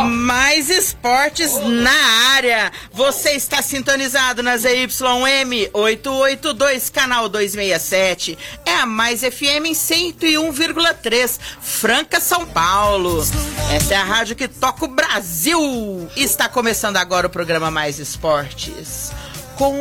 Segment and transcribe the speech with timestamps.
[0.00, 1.92] Mais esportes na
[2.34, 2.72] área.
[2.92, 8.38] Você está sintonizado na ZYM 882, canal 267.
[8.64, 13.22] É a Mais FM em 101,3, Franca, São Paulo.
[13.74, 16.08] Essa é a rádio que toca o Brasil.
[16.16, 19.12] Está começando agora o programa Mais Esportes.
[19.56, 19.78] Com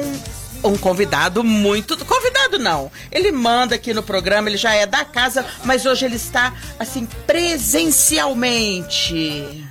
[0.64, 1.98] um convidado muito.
[2.06, 2.92] Convidado não.
[3.12, 7.06] Ele manda aqui no programa, ele já é da casa, mas hoje ele está, assim,
[7.26, 9.71] presencialmente.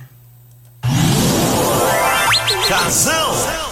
[2.67, 3.70] Casão.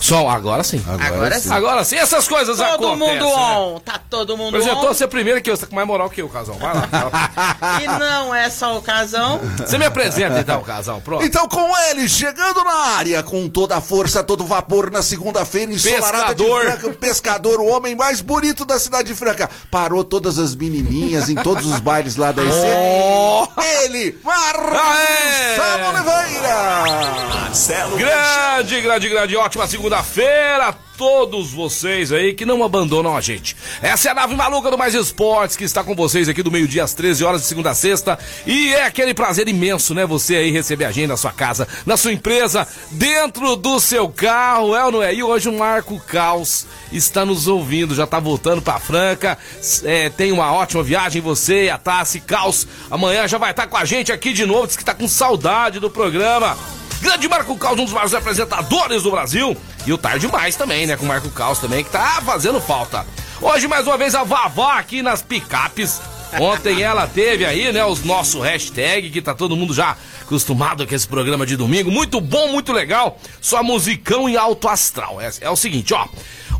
[0.00, 0.82] Som, agora sim.
[0.86, 1.52] Agora sim.
[1.52, 2.96] Agora sim, essas coisas Todo acontecem.
[3.14, 3.56] mundo né?
[3.56, 3.80] on.
[3.80, 4.94] Tá todo mundo Apresentou on.
[4.94, 6.56] você primeiro que você tá com mais moral que eu, Casal.
[6.56, 7.80] Vai lá.
[7.82, 9.40] E não é só o casão.
[9.58, 11.00] Você me apresenta então, Casal.
[11.00, 11.24] Pronto.
[11.24, 16.34] Então, com ele, chegando na área, com toda a força, todo vapor, na segunda-feira, ensolarada
[16.34, 16.64] de Pescador.
[16.64, 19.48] Franca, o pescador, o homem mais bonito da cidade de Franca.
[19.70, 22.52] Parou todas as menininhas em todos os bailes lá da IC.
[22.52, 23.48] Oh!
[23.84, 25.88] Ele, Marcelo Aê!
[25.88, 27.34] Oliveira.
[27.34, 33.56] Marcelo Grande, grande, grande, ótima segunda-feira todos vocês aí que não abandonam a gente.
[33.82, 36.84] Essa é a nave maluca do Mais Esportes que está com vocês aqui do meio-dia
[36.84, 38.18] às 13 horas de segunda a sexta.
[38.46, 40.06] E é aquele prazer imenso, né?
[40.06, 44.74] Você aí receber a gente na sua casa, na sua empresa, dentro do seu carro,
[44.74, 45.14] é ou não é?
[45.14, 49.38] E hoje o Marco Caos está nos ouvindo, já está voltando para Franca.
[49.84, 52.66] É, tem uma ótima viagem, você a Tassi Caos.
[52.90, 55.78] Amanhã já vai estar com a gente aqui de novo, diz que está com saudade
[55.80, 56.56] do programa.
[57.04, 59.54] Grande Marco Caos, um dos maiores apresentadores do Brasil.
[59.86, 60.96] E o Tarde Mais também, né?
[60.96, 63.04] Com o Marco Caos também, que tá fazendo falta.
[63.42, 66.00] Hoje, mais uma vez, a Vavá aqui nas picapes.
[66.40, 69.98] Ontem ela teve aí, né, os nosso hashtag, que tá todo mundo já
[70.34, 71.90] acostumado com esse programa de domingo.
[71.90, 73.18] Muito bom, muito legal.
[73.40, 75.20] Só musicão e alto astral.
[75.20, 76.08] É, é o seguinte, ó.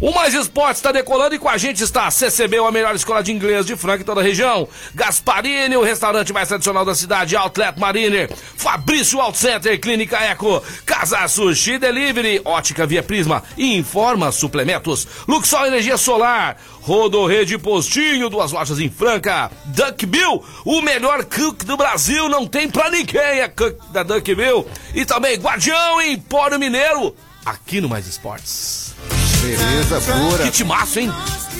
[0.01, 3.23] O Mais Esportes está decolando e com a gente está a CCB, a melhor escola
[3.23, 4.69] de inglês de Franca e toda a região.
[4.95, 8.31] Gasparini, o restaurante mais tradicional da cidade, Outlet Mariner.
[8.57, 10.63] Fabrício Out Center, Clínica Eco.
[10.85, 15.07] Casa Sushi Delivery, Ótica Via Prisma e Informa Suplementos.
[15.29, 16.57] Luxol Energia Solar.
[16.83, 19.51] Rodorrede Postinho, duas lojas em Franca.
[19.65, 24.67] Duck Bill, o melhor cook do Brasil, não tem pra ninguém cook da Duck Bill.
[24.95, 27.15] E também Guardião Empório Mineiro,
[27.45, 28.95] aqui no Mais Esportes.
[29.41, 30.45] Beleza pura.
[30.45, 31.13] Que timaço, hein?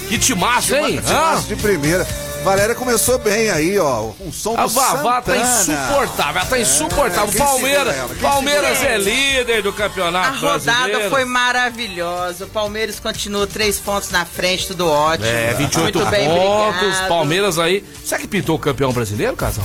[0.09, 1.01] Que timaço, hein?
[1.05, 2.07] Timaço de primeira.
[2.43, 4.11] Valéria começou bem aí, ó.
[4.21, 7.29] Um som A Vavá tá insuportável, ela tá insuportável.
[7.31, 11.11] quem Palmeiras, Palmeiras é líder do A campeonato rodada brasileiro.
[11.11, 12.45] foi maravilhosa.
[12.45, 15.27] O Palmeiras continua três pontos na frente, tudo ótimo.
[15.27, 17.09] É, 28 Muito bem, pontos, obrigado.
[17.09, 17.83] Palmeiras aí.
[18.05, 19.65] Será que pintou o campeão brasileiro, casal?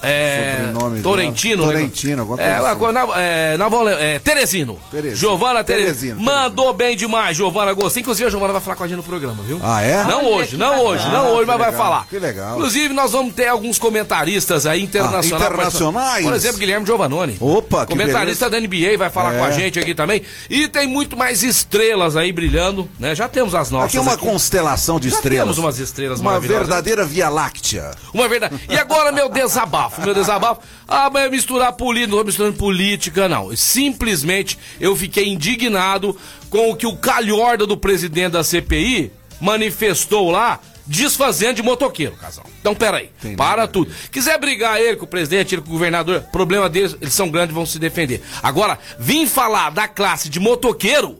[0.01, 1.65] É, Sobrenome Torrentino.
[1.65, 1.71] né?
[1.73, 2.91] Torrentino, alguma é, assim.
[2.93, 4.77] na- é, na Vole- é, Teresino.
[4.91, 5.15] Teresino.
[5.15, 5.87] Giovana Teresino.
[6.17, 7.73] Teresino, Mandou bem demais, Giovana.
[7.73, 8.01] Gostei.
[8.01, 9.59] Inclusive, a Giovana vai falar com a gente no programa, viu?
[9.63, 10.03] Ah, é?
[10.03, 12.07] Não Olha hoje, não hoje, não hoje, mas vai legal, falar.
[12.07, 12.55] que legal.
[12.57, 15.31] Inclusive, nós vamos ter alguns comentaristas aí internacionais.
[15.33, 16.23] Ah, internacionais?
[16.25, 17.37] Por exemplo, Guilherme Giovanoni.
[17.39, 19.37] Opa, que Comentarista da NBA vai falar É.
[19.39, 20.21] com a gente aqui também.
[20.49, 23.15] E tem muito mais estrelas aí brilhando, né?
[23.15, 23.87] Já temos as nossas.
[23.89, 24.23] Aqui é uma aqui.
[24.25, 25.43] constelação de Já estrelas.
[25.45, 27.91] temos umas estrelas Uma verdadeira Via Láctea.
[28.13, 28.55] Uma verdade.
[28.69, 29.86] E agora, meu desabafo.
[29.87, 30.61] Desabafo, meu desabafo.
[30.87, 33.55] Ah, mas é misturar política, não tô misturando política, não.
[33.55, 36.17] Simplesmente eu fiquei indignado
[36.49, 42.45] com o que o calhorda do presidente da CPI manifestou lá, desfazendo de motoqueiro, casal.
[42.59, 43.91] Então, peraí, Entendi, para tudo.
[44.11, 47.53] Quiser brigar ele com o presidente, ele com o governador, problema deles, eles são grandes,
[47.53, 48.23] vão se defender.
[48.41, 51.19] Agora, vim falar da classe de motoqueiro,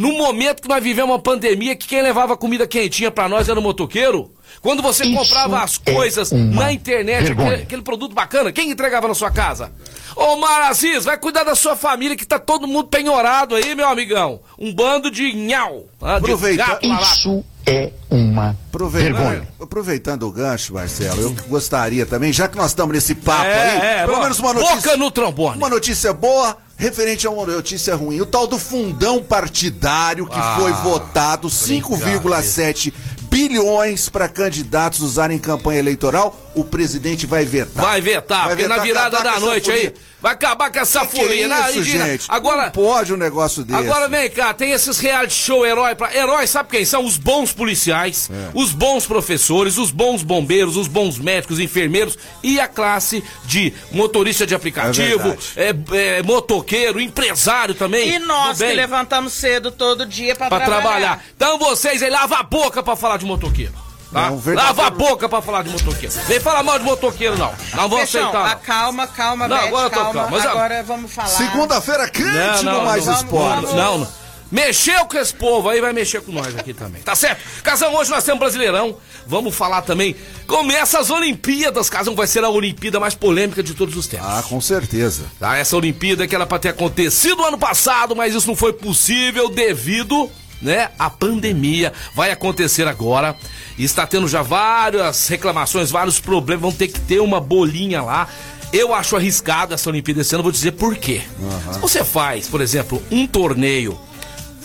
[0.00, 3.60] no momento que nós vivemos uma pandemia, que quem levava comida quentinha para nós era
[3.60, 4.32] o motoqueiro,
[4.62, 8.70] quando você Isso comprava as é coisas é na internet, aquele, aquele, produto bacana, quem
[8.70, 9.70] entregava na sua casa?
[10.16, 14.40] Ô Maraziz, vai cuidar da sua família que tá todo mundo penhorado aí, meu amigão.
[14.58, 15.84] Um bando de nhau.
[16.00, 16.78] Ah, Aproveita.
[16.82, 19.48] Isso é uma Aproveitando, vergonha.
[19.60, 23.78] Aproveitando o gancho, Marcelo, eu gostaria também, já que nós estamos nesse papo é, aí,
[23.78, 24.76] é, pelo menos uma notícia.
[24.76, 25.58] Boca no trombone.
[25.58, 28.20] Uma notícia boa referente a uma notícia ruim.
[28.20, 32.92] O tal do fundão partidário que ah, foi votado 5,7
[33.30, 37.84] bilhões para candidatos usarem em campanha eleitoral, o presidente vai vetar.
[37.84, 41.16] Vai vetar, vai porque vetar, na virada da noite aí vai acabar com essa que
[41.16, 41.48] folia.
[41.48, 42.26] Que é isso, gente?
[42.28, 43.78] Agora Não pode um negócio desse.
[43.78, 47.04] Agora vem cá, tem esses reality show herói para heróis, sabe quem são?
[47.04, 48.50] Os bons policiais, é.
[48.54, 54.46] os bons professores, os bons bombeiros, os bons médicos, enfermeiros e a classe de motorista
[54.46, 58.14] de aplicativo, é, é, motoqueiro, empresário também.
[58.14, 60.80] E nós que levantamos cedo todo dia para trabalhar.
[60.80, 61.24] trabalhar.
[61.36, 63.89] Então vocês aí lava a boca para falar de motoqueiro.
[64.12, 64.30] Tá?
[64.30, 66.14] Não, Lava a boca pra falar de motoqueiro.
[66.26, 67.52] Vem falar mal de motoqueiro, não.
[67.74, 68.56] Não vou Fechão, aceitar.
[68.56, 68.62] Não.
[68.62, 70.14] Calma, calma, não, Beth, agora eu tô calma.
[70.14, 70.30] calma.
[70.30, 71.28] Mas, agora vamos falar.
[71.28, 72.28] Segunda-feira quente
[72.64, 73.74] não, não, no Mais não, Esporte.
[73.74, 74.20] Não, não.
[74.50, 77.00] Mexeu com esse povo aí, vai mexer com nós aqui também.
[77.02, 77.40] Tá certo?
[77.62, 78.96] Casão, hoje nós temos Brasileirão.
[79.24, 80.16] Vamos falar também.
[80.44, 81.88] Começa as Olimpíadas.
[81.88, 84.26] Casão vai ser a Olimpíada mais polêmica de todos os tempos.
[84.26, 85.22] Ah, com certeza.
[85.38, 89.48] Tá, essa Olimpíada que era pra ter acontecido ano passado, mas isso não foi possível
[89.48, 90.28] devido
[90.60, 90.90] né?
[90.98, 93.36] A pandemia vai acontecer agora.
[93.78, 96.62] E está tendo já várias reclamações, vários problemas.
[96.62, 98.28] Vão ter que ter uma bolinha lá.
[98.72, 101.22] Eu acho arriscado essa Olimpíada esse ano, vou dizer por quê.
[101.38, 101.72] Uhum.
[101.72, 103.98] Se você faz, por exemplo, um torneio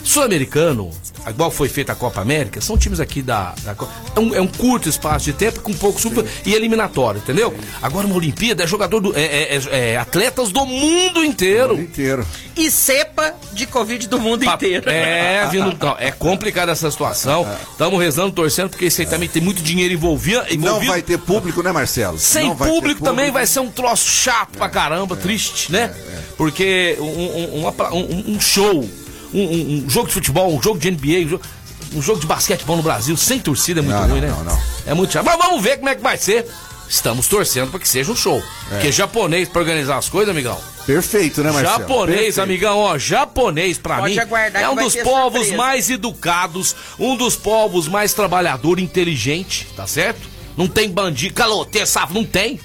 [0.06, 0.92] sul-americano,
[1.28, 3.56] igual foi feita a Copa América, são times aqui da.
[3.64, 3.76] da
[4.16, 7.52] é, um, é, um, curto espaço de tempo com pouco sub e eliminatório, entendeu?
[7.52, 7.68] Sim.
[7.82, 9.18] Agora uma Olimpíada é jogador do.
[9.18, 11.70] É, é, é, é atletas do mundo inteiro.
[11.70, 12.26] Do mundo inteiro.
[12.56, 14.90] E cepa de Covid do mundo inteiro.
[14.90, 15.76] É, vindo.
[15.82, 17.46] Não, é complicada essa situação.
[17.72, 20.40] Estamos rezando, torcendo, porque isso aí também tem muito dinheiro envolvido.
[20.50, 20.66] envolvido.
[20.66, 22.18] Não vai ter público, né, Marcelo?
[22.18, 25.94] Sem público, público, também vai ser um troço chato pra caramba, triste, né?
[26.38, 28.88] Porque um, um, um, um show
[29.36, 31.44] um, um, um, jogo de futebol, um jogo de NBA, um jogo,
[31.94, 34.36] um jogo de basquetebol no Brasil sem torcida é muito não, ruim, não, né?
[34.38, 34.62] Não, não.
[34.86, 35.26] É muito chato.
[35.26, 36.46] Mas vamos ver como é que vai ser.
[36.88, 38.38] Estamos torcendo para que seja um show.
[38.38, 38.76] É.
[38.76, 40.60] Porque japonês para organizar as coisas, amigão.
[40.86, 41.80] Perfeito, né, Marcelo?
[41.80, 42.42] Japonês, Perfeito.
[42.42, 44.16] amigão, ó, japonês para mim
[44.54, 45.58] é um dos povos surpresa.
[45.58, 50.30] mais educados, um dos povos mais trabalhador, inteligente, tá certo?
[50.56, 52.60] Não tem bandido, caloteiro, safo, não tem.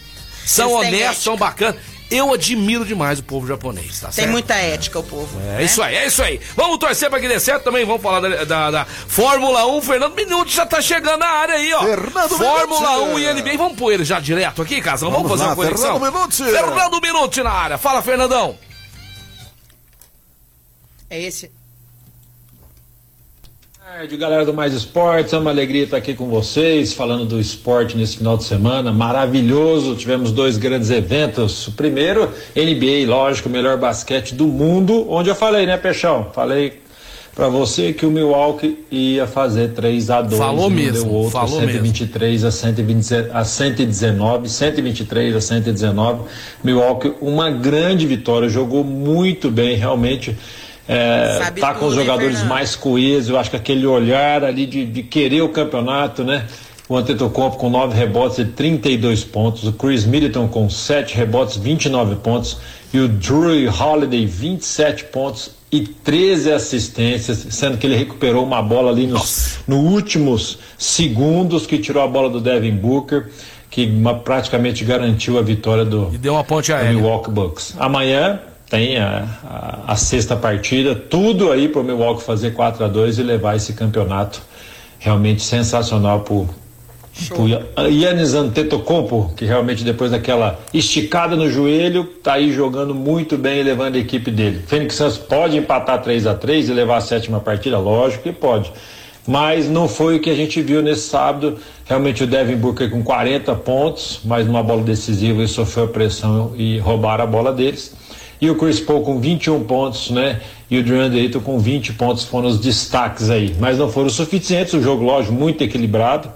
[0.44, 1.80] São honestos, são bacanas.
[2.10, 4.30] Eu admiro demais o povo japonês, tá Tem certo?
[4.30, 5.38] muita ética o povo.
[5.40, 5.64] É né?
[5.64, 6.40] isso aí, é isso aí.
[6.56, 7.84] Vamos torcer pra que dê certo também.
[7.84, 9.82] Vamos falar da, da, da Fórmula 1.
[9.82, 11.82] Fernando Minuto já tá chegando na área aí, ó.
[11.82, 13.14] Fernando Fórmula Minuti.
[13.14, 13.56] 1 e NBA.
[13.56, 15.10] Vamos pôr ele já direto aqui, Casão?
[15.10, 16.00] Vamos, Vamos fazer lá, uma conexão?
[16.00, 16.44] Fernando Minuti.
[16.44, 17.78] Fernando Minuti na área.
[17.78, 18.58] Fala, Fernandão.
[21.08, 21.50] É esse
[23.92, 25.32] tarde, galera do Mais Esportes.
[25.32, 28.92] É uma alegria estar aqui com vocês, falando do esporte nesse final de semana.
[28.92, 29.96] Maravilhoso.
[29.96, 31.66] Tivemos dois grandes eventos.
[31.66, 36.28] O primeiro, NBA, lógico, o melhor basquete do mundo, onde eu falei, né, Peixão?
[36.32, 36.80] Falei
[37.34, 41.04] para você que o Milwaukee ia fazer 3 a 2 Falou mesmo.
[41.04, 42.48] Deu outro, falou 123 mesmo.
[42.48, 46.22] a 120, a 119, 123 a 119.
[46.62, 50.36] Milwaukee, uma grande vitória, jogou muito bem, realmente
[50.92, 55.04] é, tá com os jogadores mais coesos, eu acho que aquele olhar ali de, de
[55.04, 56.46] querer o campeonato, né?
[56.88, 62.16] O Antetokounmpo com 9 rebotes e 32 pontos, o Chris Middleton com 7 rebotes, 29
[62.16, 62.58] pontos
[62.92, 68.90] e o Drew Holiday 27 pontos e 13 assistências, sendo que ele recuperou uma bola
[68.90, 73.28] ali nos, nos últimos segundos que tirou a bola do Devin Booker,
[73.70, 76.92] que uma, praticamente garantiu a vitória do, e deu uma ponte aérea.
[76.92, 77.76] Milwaukee Bucks.
[77.78, 78.40] Amanhã
[78.70, 83.18] tem a, a, a, sexta partida, tudo aí para o Milwaukee fazer 4 a 2
[83.18, 84.40] e levar esse campeonato
[85.00, 86.48] realmente sensacional para o
[87.88, 93.62] Yannis Antetokounmpo, que realmente depois daquela esticada no joelho, tá aí jogando muito bem e
[93.64, 94.62] levando a equipe dele.
[94.68, 98.72] Phoenix Suns pode empatar 3 a 3 e levar a sétima partida, lógico que pode.
[99.26, 101.58] Mas não foi o que a gente viu nesse sábado.
[101.84, 106.52] Realmente o Devin Booker com 40 pontos, mais uma bola decisiva e sofreu a pressão
[106.56, 107.99] e roubaram a bola deles.
[108.40, 110.40] E o Chris Paul com 21 pontos, né?
[110.70, 113.54] E o DeAndre Ayton com 20 pontos foram os destaques aí.
[113.58, 116.30] Mas não foram suficientes, o jogo, lógico, muito equilibrado.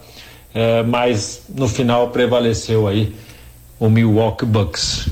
[0.55, 3.13] É, mas no final prevaleceu aí
[3.79, 5.09] o Milwaukee Bucks.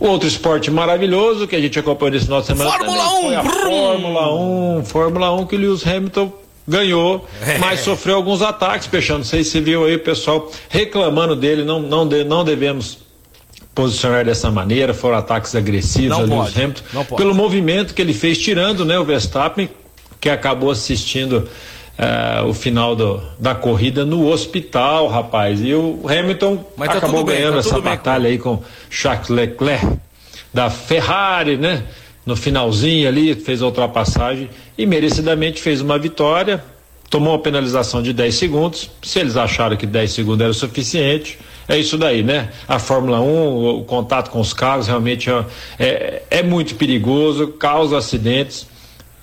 [0.00, 3.44] Outro esporte maravilhoso que a gente acompanhou nesse final de semana Fórmula 1, foi a
[3.44, 6.32] Fórmula 1, Fórmula 1 que o Lewis Hamilton
[6.66, 7.58] ganhou, é.
[7.58, 9.18] mas sofreu alguns ataques, Peixão.
[9.18, 12.98] Não sei se viu aí o pessoal reclamando dele, não, não, de, não devemos
[13.74, 18.38] posicionar dessa maneira, foram ataques agressivos não ao Lewis Hamilton, pelo movimento que ele fez,
[18.38, 19.68] tirando né, o Verstappen,
[20.20, 21.48] que acabou assistindo
[21.98, 25.60] uh, o final do, da corrida no hospital, rapaz.
[25.62, 29.98] E o Hamilton tá acabou ganhando bem, tá essa batalha aí com Jacques Leclerc
[30.52, 31.84] da Ferrari, né?
[32.26, 36.62] No finalzinho ali, fez a ultrapassagem e merecidamente fez uma vitória,
[37.08, 38.90] tomou uma penalização de 10 segundos.
[39.02, 41.38] Se eles acharam que 10 segundos era o suficiente,
[41.70, 42.48] é isso daí, né?
[42.66, 45.30] A Fórmula 1, o contato com os carros realmente
[45.78, 48.66] é, é, muito perigoso, causa acidentes.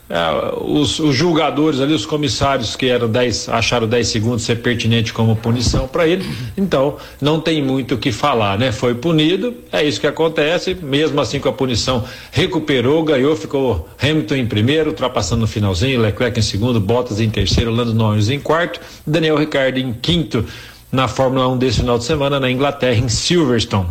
[0.10, 0.18] É,
[0.62, 5.36] os, os, julgadores ali, os comissários que eram 10, acharam 10 segundos ser pertinente como
[5.36, 6.26] punição para ele,
[6.56, 8.72] então não tem muito o que falar, né?
[8.72, 14.36] Foi punido, é isso que acontece, mesmo assim com a punição recuperou, ganhou, ficou Hamilton
[14.36, 18.80] em primeiro, ultrapassando no finalzinho, Leclerc em segundo, Bottas em terceiro, Lando Norris em quarto,
[19.06, 20.46] Daniel Ricciardo em quinto
[20.92, 23.88] na Fórmula 1 desse final de semana na Inglaterra, em Silverstone.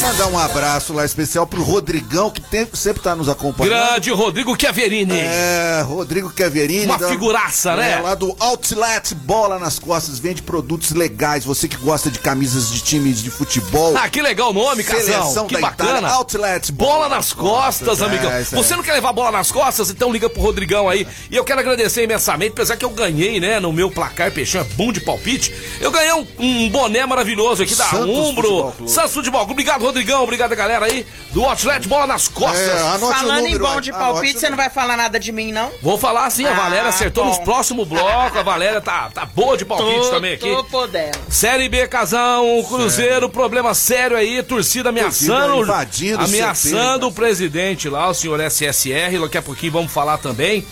[0.00, 3.72] Mandar um abraço lá especial pro Rodrigão, que tem, sempre tá nos acompanhando.
[3.72, 5.16] Grande Rodrigo Chiaverini.
[5.16, 6.84] É, Rodrigo Chiaverini.
[6.84, 7.92] Uma da, figuraça, né?
[7.92, 11.44] É, lá do Outlet Bola nas Costas, vende produtos legais.
[11.44, 13.96] Você que gosta de camisas de times de futebol.
[13.96, 15.46] Ah, que legal o nome, Casão.
[15.46, 15.98] Que bacana.
[15.98, 18.30] Itália, Outlet Bola, bola nas Costas, costas amigão.
[18.30, 19.90] É, Você não quer levar bola nas costas?
[19.90, 21.06] Então liga pro Rodrigão aí.
[21.30, 24.64] E eu quero agradecer imensamente, apesar que eu ganhei, né, no meu placar Peixão, é
[24.64, 25.54] bom de palpite.
[25.80, 28.74] Eu ganhei um, um boné maravilhoso aqui da Santos Umbro.
[28.86, 29.42] Santos Futebol.
[29.42, 30.22] Obrigado, Rodrigão.
[30.22, 32.68] Obrigado, galera aí do Outlet Bola nas Costas.
[32.68, 35.70] É, Falando em bom de palpite, você não vai falar nada de mim, não?
[35.82, 37.30] Vou falar sim, a ah, Valéria acertou bom.
[37.30, 38.38] nos próximos blocos.
[38.38, 40.50] A Valéria tá, tá boa de palpite tô, também aqui.
[40.50, 41.18] Tô podendo.
[41.28, 43.28] Série B, Casão, Cruzeiro, sério.
[43.28, 45.66] problema sério aí, torcida ameaçando.
[45.66, 49.18] Torcida ameaçando o presidente lá, o senhor SSR.
[49.20, 50.64] Daqui a pouquinho vamos falar também.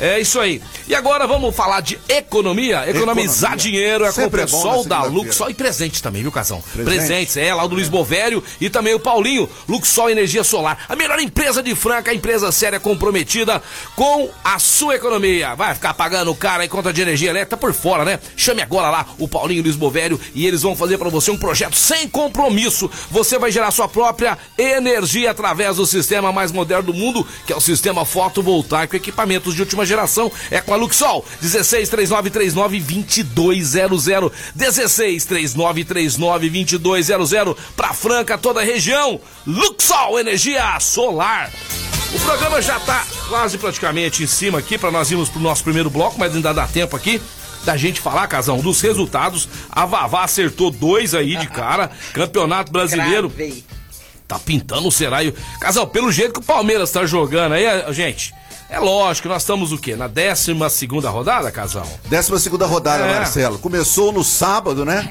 [0.00, 0.62] É isso aí.
[0.88, 2.88] E agora vamos falar de economia.
[2.88, 3.56] Economizar Economia.
[3.56, 6.62] dinheiro é Sempre com o pessoal é da Luxol e presente também, viu, Casão?
[6.72, 6.96] Presente.
[6.96, 9.48] Presentes, é, lá do Luiz Bovério e também o Paulinho.
[9.68, 10.86] Luxol Energia Solar.
[10.88, 13.62] A melhor empresa de Franca, a empresa séria comprometida
[13.94, 15.54] com a sua economia.
[15.54, 18.18] Vai ficar pagando cara em conta de energia elétrica por fora, né?
[18.36, 21.30] Chame agora lá o Paulinho e o Luiz Bovério e eles vão fazer para você
[21.30, 22.90] um projeto sem compromisso.
[23.10, 27.56] Você vai gerar sua própria energia através do sistema mais moderno do mundo, que é
[27.56, 31.24] o sistema fotovoltaico, equipamentos de última geração geração é com a Luxol.
[31.40, 34.32] 16 3939 2200.
[34.54, 39.20] 16 3939 2200 para Franca, toda a região.
[39.46, 41.50] Luxol, energia solar.
[42.14, 45.88] O programa já tá quase praticamente em cima aqui para nós irmos pro nosso primeiro
[45.88, 47.20] bloco, mas ainda dá tempo aqui
[47.64, 49.48] da gente falar, Casão, dos resultados.
[49.70, 51.90] A Vavá acertou dois aí de cara.
[52.12, 53.28] Campeonato Brasileiro.
[53.28, 53.64] Gravei.
[54.26, 55.34] Tá pintando o Seraio.
[55.60, 58.32] Casal, pelo jeito que o Palmeiras tá jogando aí, gente.
[58.70, 59.96] É lógico, nós estamos o quê?
[59.96, 61.86] Na 12 segunda rodada, Casal?
[62.08, 63.14] 12 segunda rodada, é.
[63.14, 63.58] Marcelo.
[63.58, 65.10] Começou no sábado, né?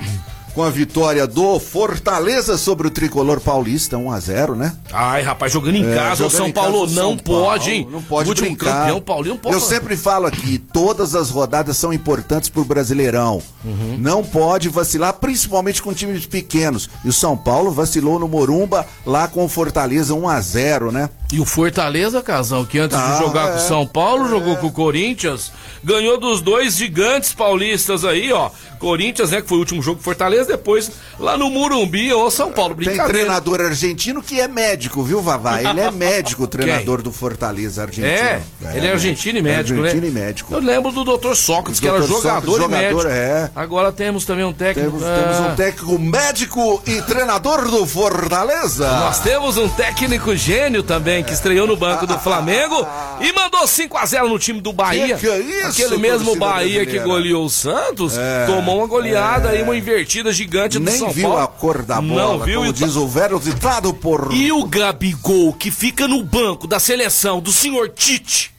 [0.59, 4.75] Com a vitória do Fortaleza sobre o tricolor paulista, 1 a 0 né?
[4.91, 7.87] Ai, rapaz, jogando em é, casa, o São Paulo casa, não São pode, Paulo, hein?
[7.89, 8.81] Não pode último brincar.
[8.81, 9.55] campeão Paulinho não pode.
[9.55, 13.41] Eu sempre falo aqui, todas as rodadas são importantes pro Brasileirão.
[13.63, 13.95] Uhum.
[13.99, 16.89] Não pode vacilar, principalmente com times pequenos.
[17.05, 21.09] E o São Paulo vacilou no Morumba, lá com o Fortaleza 1 a 0 né?
[21.31, 24.29] E o Fortaleza, Casão, que antes ah, de jogar é, com o São Paulo, é.
[24.29, 28.49] jogou com o Corinthians, ganhou dos dois gigantes paulistas aí, ó.
[28.79, 32.75] Corinthians, né, que foi o último jogo Fortaleza, depois lá no Murumbi ou São Paulo.
[32.75, 35.61] Tem treinador argentino que é médico, viu, Vavá?
[35.63, 38.07] Ele é médico, o treinador do Fortaleza argentino.
[38.07, 40.07] É, é ele é argentino e médico, argentino né?
[40.07, 40.53] e médico.
[40.53, 41.35] Eu lembro do Dr.
[41.35, 43.07] Sócrates, que era jogador, Sócrates, e médico.
[43.07, 43.49] É.
[43.55, 44.97] Agora temos também um técnico.
[44.97, 45.55] Temos, temos um ah.
[45.55, 48.89] técnico médico e treinador do Fortaleza.
[48.89, 52.85] Nós temos um técnico gênio também, que estreou no banco do Flamengo
[53.21, 55.17] e mandou 5 a 0 no time do Bahia.
[55.17, 56.91] Que que é isso, Aquele mesmo Bahia brasileira.
[56.91, 59.59] que goleou o Santos, é, tomou uma goleada é.
[59.59, 61.43] e uma invertida gigante do Nem São viu Paulo.
[61.43, 64.31] a cor da bola, Não viu, como diz o velho ditado por...
[64.33, 68.53] E o Gabigol, que fica no banco da seleção do senhor Tite,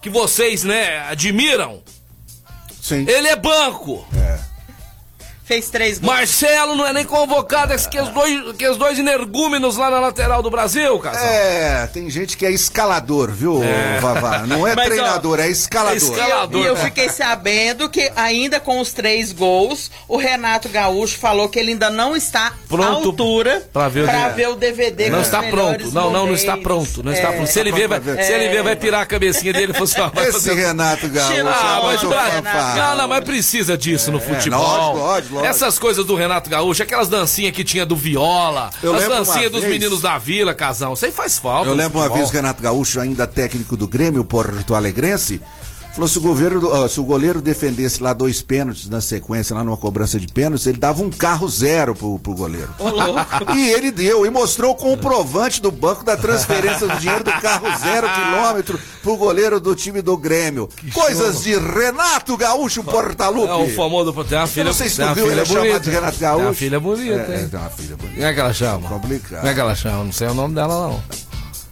[0.00, 1.80] que vocês, né, admiram.
[2.80, 3.04] Sim.
[3.08, 4.06] Ele é banco.
[4.16, 4.38] É.
[5.46, 6.12] Fez três gols.
[6.12, 10.00] Marcelo não é nem convocado, é que os dois, que os dois energúmenos lá na
[10.00, 11.16] lateral do Brasil, cara.
[11.20, 14.00] É, tem gente que é escalador, viu, é.
[14.00, 14.40] Vavá?
[14.40, 15.94] Não é Mas, treinador, ó, é escalador.
[15.94, 16.60] É escalador.
[16.60, 21.48] E eu, eu fiquei sabendo que ainda com os três gols, o Renato Gaúcho falou
[21.48, 25.20] que ele ainda não está pronto à altura pra ver, pra ver o DVD Não
[25.20, 25.92] está pronto.
[25.92, 27.04] Não, não, não está pronto.
[27.04, 27.14] Não é.
[27.14, 27.46] está pronto.
[27.46, 30.10] Se ele ver, vai, se ele ver, vai pirar a cabecinha dele e assim, ó,
[30.22, 30.52] Esse.
[30.52, 31.46] Renato Gaúcho.
[31.46, 34.60] Ah, mas, não, não, mas precisa disso no é, futebol.
[34.60, 35.35] Lógico, lógico.
[35.44, 39.62] Essas coisas do Renato Gaúcho, aquelas dancinhas que tinha do viola, eu as dancinhas dos
[39.62, 39.72] vez...
[39.72, 40.94] meninos da vila, casão.
[40.94, 41.68] Isso aí faz falta.
[41.68, 45.40] Eu lembro uma vez o Renato Gaúcho, ainda técnico do Grêmio, Porto Alegrense,
[45.96, 49.78] Falou se o, governo, se o goleiro defendesse lá dois pênaltis na sequência, lá numa
[49.78, 52.68] cobrança de pênaltis, ele dava um carro zero pro, pro goleiro.
[53.56, 57.66] e ele deu, e mostrou o comprovante do banco da transferência do dinheiro do carro
[57.78, 60.68] zero quilômetro pro goleiro do time do Grêmio.
[60.68, 61.44] Que Coisas show.
[61.44, 63.48] de Renato Gaúcho Portalupe.
[63.48, 65.80] É o famoso, tem uma filha, Eu não sei se tu viu ele é chamado
[65.80, 66.36] de Renato Gaúcho.
[66.36, 67.48] Tem uma filha bonita, é, hein?
[67.48, 68.16] Tem uma filha bonita.
[68.16, 68.86] Como é que ela chama?
[68.86, 69.38] Complicado.
[69.38, 70.04] Como é que ela chama?
[70.04, 71.02] Não sei o nome dela, não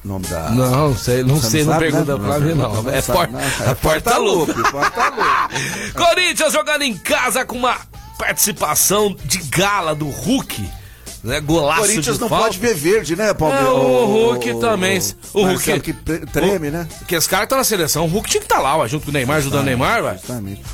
[0.04, 0.50] nome da.
[0.50, 2.28] Não, sei, não Você sei, não, não pergunta né?
[2.28, 2.82] pra mim, não.
[2.82, 3.40] não é, por, não.
[3.40, 4.70] é Porta-Lupe.
[4.70, 5.92] Porta-Lupe.
[5.96, 7.76] Corinthians jogando em casa com uma
[8.18, 10.84] participação de gala do Hulk.
[11.22, 12.44] Né, golaço Corinthians não falta.
[12.44, 13.54] pode ver verde, né, Paulo?
[13.54, 15.00] É, o Hulk o, também.
[15.32, 16.88] O, o Hulk que treme, o, né?
[17.08, 18.04] Que esse cara tá na seleção.
[18.04, 20.02] O Hulk tinha que estar tá lá, ó, junto com o Neymar, ajudando o Neymar,
[20.02, 20.18] vai.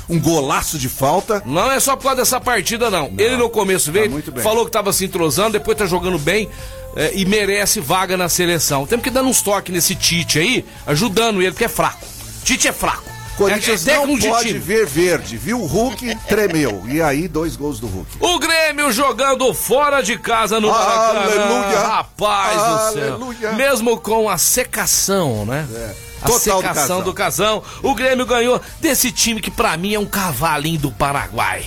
[0.09, 1.41] Um golaço de falta.
[1.45, 3.09] Não é só por causa dessa partida, não.
[3.09, 6.49] não Ele no começo veio, tá falou que tava se entrosando, depois tá jogando bem
[6.95, 8.85] é, e merece vaga na seleção.
[8.85, 12.05] Temos que dar uns toques nesse Tite aí, ajudando ele, porque é fraco.
[12.43, 13.11] Tite é fraco.
[13.37, 15.61] Corinthians é, é não pode ver verde, viu?
[15.61, 16.83] O Hulk tremeu.
[16.87, 18.17] E aí, dois gols do Hulk.
[18.19, 21.21] O Grêmio jogando fora de casa no Maracanã.
[21.21, 21.79] Aleluia!
[21.79, 23.11] Rapaz Aleluia.
[23.11, 23.53] do céu.
[23.53, 25.67] Mesmo com a secação, né?
[25.73, 26.11] É.
[26.21, 27.01] A Total secação do casão.
[27.01, 27.63] do casão.
[27.81, 31.65] O Grêmio ganhou desse time que para mim é um cavalinho do Paraguai.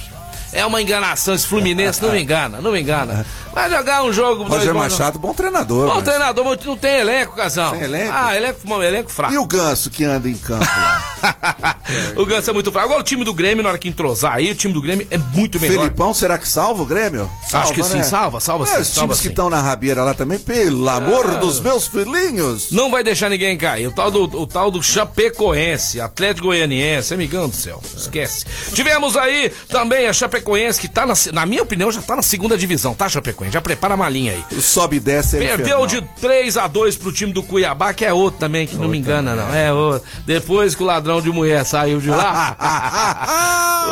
[0.53, 1.35] É uma enganação.
[1.35, 3.27] Esse Fluminense não me engana, não me engana.
[3.55, 4.43] Vai jogar um jogo.
[4.45, 5.89] Roger dois, Machado, bom treinador.
[5.89, 6.05] Bom mas...
[6.05, 7.73] treinador, mas não tem elenco, casal.
[7.73, 8.13] Tem elenco?
[8.13, 9.33] Ah, elenco, bom, elenco fraco.
[9.33, 11.77] E o Ganso que anda em campo lá?
[12.17, 12.89] o Ganso é muito fraco.
[12.89, 15.19] Agora o time do Grêmio, na hora que entrosar aí, o time do Grêmio é
[15.19, 15.79] muito melhor.
[15.79, 17.31] Felipão, será que salva o Grêmio?
[17.49, 17.89] Salva, Acho que né?
[17.89, 18.81] sim, salva, salva é, sim.
[18.81, 21.35] Os times que estão na rabeira lá também, pelo amor ah.
[21.35, 22.71] dos meus filhinhos.
[22.71, 23.87] Não vai deixar ninguém cair.
[23.87, 28.45] O tal do, o tal do Chapecoense, Atlético Goianiense, amigão do céu, esquece.
[28.73, 32.57] Tivemos aí também a Chapecoense que tá na na minha opinião, já tá na segunda
[32.57, 33.44] divisão, tá, Chapecoense?
[33.51, 34.61] Já prepara a malinha aí.
[34.61, 35.37] Sobe e desce.
[35.37, 38.77] É Perdeu de 3 a 2 pro time do Cuiabá, que é outro também, que
[38.77, 39.55] não me engana, não.
[39.55, 40.07] É outro.
[40.27, 42.57] Depois que o ladrão de mulher saiu de lá,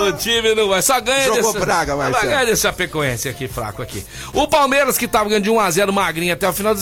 [0.09, 0.83] o time não vai.
[0.83, 4.05] Só ganha Jogou desse, praga, mas Só ganha desse Chapecoense aqui, fraco aqui.
[4.33, 6.75] O Palmeiras, que tava ganhando de 1 a 0 magrinho até o final,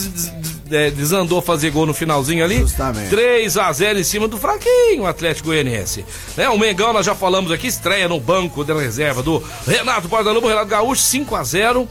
[0.95, 2.59] desandou fazer gol no finalzinho ali.
[2.59, 3.09] Justamente.
[3.09, 6.05] 3 a 0 em cima do fraquinho, Atlético Goianiense.
[6.37, 10.47] Né, o Mengão, nós já falamos aqui, estreia no banco da reserva do Renato Guadalupe,
[10.47, 11.87] Renato Gaúcho, 5 a 0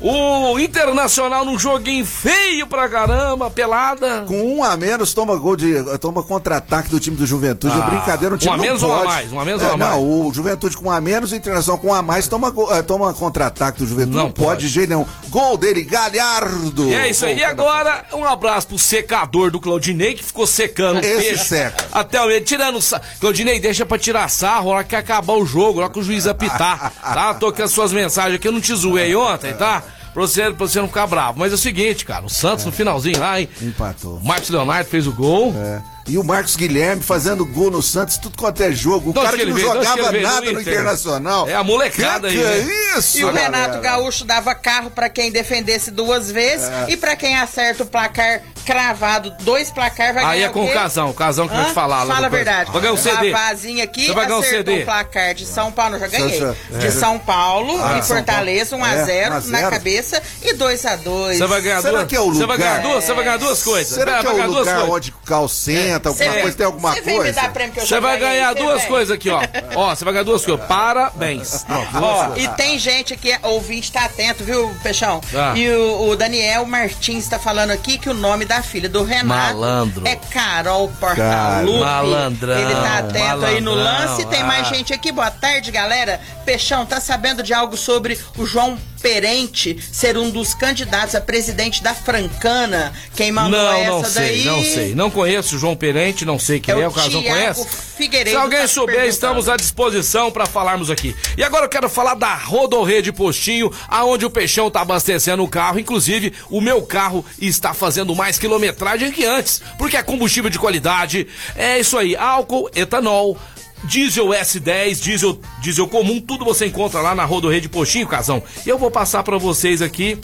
[0.00, 4.24] O Internacional num joguinho feio pra caramba, pelada.
[4.28, 5.74] Com um a menos, toma gol de.
[5.98, 7.74] toma contra-ataque do time do Juventude.
[7.74, 9.32] Ah, é brincadeira, o time um a menos ou um a mais?
[9.32, 9.90] Um a menos é, ou a mais?
[9.92, 12.82] Não, o Juventude com um a menos, o Internacional com um a mais, toma, uh,
[12.84, 14.16] toma contra-ataque do Juventude.
[14.16, 14.46] Não, não pode.
[14.46, 15.04] pode de jeito nenhum.
[15.30, 16.88] Gol dele, Galhardo.
[16.88, 17.38] E é isso aí.
[17.38, 21.44] E agora, um abraço pro secador do Claudinei, que ficou secando Esse peixe.
[21.44, 21.88] seca.
[21.90, 22.78] Até o tirando.
[23.20, 26.92] Claudinei, deixa pra tirar sarro, hora que acabar o jogo, hora que o juiz apitar.
[27.02, 27.34] tá?
[27.34, 29.82] Tô com as suas mensagens aqui, eu não te zoei ontem, tá?
[30.12, 31.38] Pra você, pra você não ficar bravo.
[31.38, 32.66] Mas é o seguinte, cara, o Santos é.
[32.66, 33.48] no finalzinho lá, hein?
[33.60, 34.20] Empatou.
[34.20, 35.54] Marcos Leonardo fez o gol.
[35.56, 35.82] É.
[36.08, 39.10] E o Marcos Guilherme fazendo gol no Santos, tudo quanto é jogo.
[39.10, 41.46] O cara que, que não jogava nada no, no Internacional.
[41.46, 42.64] É a molecada que aí.
[42.64, 46.86] Que é isso, E o Renato Gaúcho dava carro para quem defendesse duas vezes é.
[46.88, 51.08] e para quem acerta o placar cravado, dois placar vai Aí é com o Casão,
[51.08, 52.04] o Casão que vai te falar.
[52.04, 52.70] Fala a verdade.
[52.70, 53.30] Vai ganhar um CD.
[53.30, 54.82] Vazinha aqui, Você vai ganhar um CD.
[54.82, 56.38] o placar de São Paulo, eu já ganhei.
[56.78, 56.90] De é.
[56.90, 61.38] São Paulo ah, e Fortaleza, 1x0 na cabeça e 2x2.
[61.38, 62.06] Você vai ganhar duas.
[62.06, 62.40] que é o lugar?
[62.40, 63.94] Você vai ganhar duas, você vai ganhar duas coisas.
[63.94, 67.50] Será que é o lugar onde o Cal senta, alguma coisa, tem alguma coisa?
[67.74, 69.40] Você vai ganhar duas coisas aqui, ó.
[69.74, 70.66] Ó, você vai ganhar duas coisas.
[70.66, 71.64] Parabéns.
[71.94, 75.22] Ó, e tem gente aqui, ouvinte, tá atento, viu, Peixão?
[75.34, 75.54] Ah.
[75.56, 80.06] E o Daniel Martins tá falando aqui que o nome da filha do Renato Malandro.
[80.06, 81.80] É Carol Portalupe.
[81.80, 82.58] Malandrão.
[82.58, 83.48] Ele tá atento malandrão.
[83.48, 84.26] aí no lance.
[84.26, 84.74] Tem mais ah.
[84.74, 85.12] gente aqui.
[85.12, 86.20] Boa tarde, galera.
[86.44, 91.82] Peixão, tá sabendo de algo sobre o João Perente ser um dos candidatos a presidente
[91.82, 92.92] da Francana?
[93.14, 94.44] Quem mandou não, essa não sei, daí?
[94.44, 97.22] Não sei, não conheço o João Perente, não sei quem é, é o caso não
[97.22, 97.66] conhece.
[97.96, 101.14] Figueiredo Se alguém tá souber, estamos à disposição para falarmos aqui.
[101.36, 105.78] E agora eu quero falar da Rodorrede Postinho, aonde o Peixão tá abastecendo o carro,
[105.78, 111.26] inclusive o meu carro está fazendo mais quilometragem que antes, porque é combustível de qualidade,
[111.54, 113.36] é isso aí, álcool, etanol,
[113.84, 118.42] Diesel S10, diesel, diesel comum, tudo você encontra lá na Rodorrede Postinho, Casão.
[118.66, 120.18] E eu vou passar para vocês aqui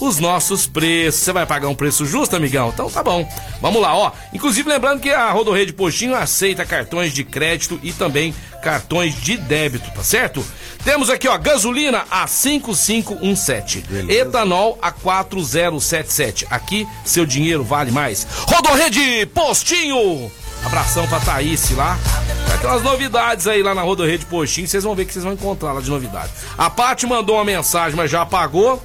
[0.00, 1.20] os nossos preços.
[1.20, 2.70] Você vai pagar um preço justo, amigão?
[2.70, 3.28] Então tá bom.
[3.60, 4.12] Vamos lá, ó.
[4.32, 9.90] Inclusive lembrando que a Rodorrede Postinho aceita cartões de crédito e também cartões de débito,
[9.90, 10.44] tá certo?
[10.84, 14.12] Temos aqui, ó, gasolina a 5517, Beleza.
[14.12, 16.46] etanol a 4077.
[16.50, 18.26] Aqui seu dinheiro vale mais.
[18.46, 20.30] Rodorrede Postinho
[20.64, 21.98] Abração pra Thaís lá.
[22.46, 24.68] Vai ter umas novidades aí lá na Rodorrede Postinho.
[24.68, 26.30] Vocês vão ver que vocês vão encontrar lá de novidade.
[26.56, 28.82] A Paty mandou uma mensagem, mas já apagou.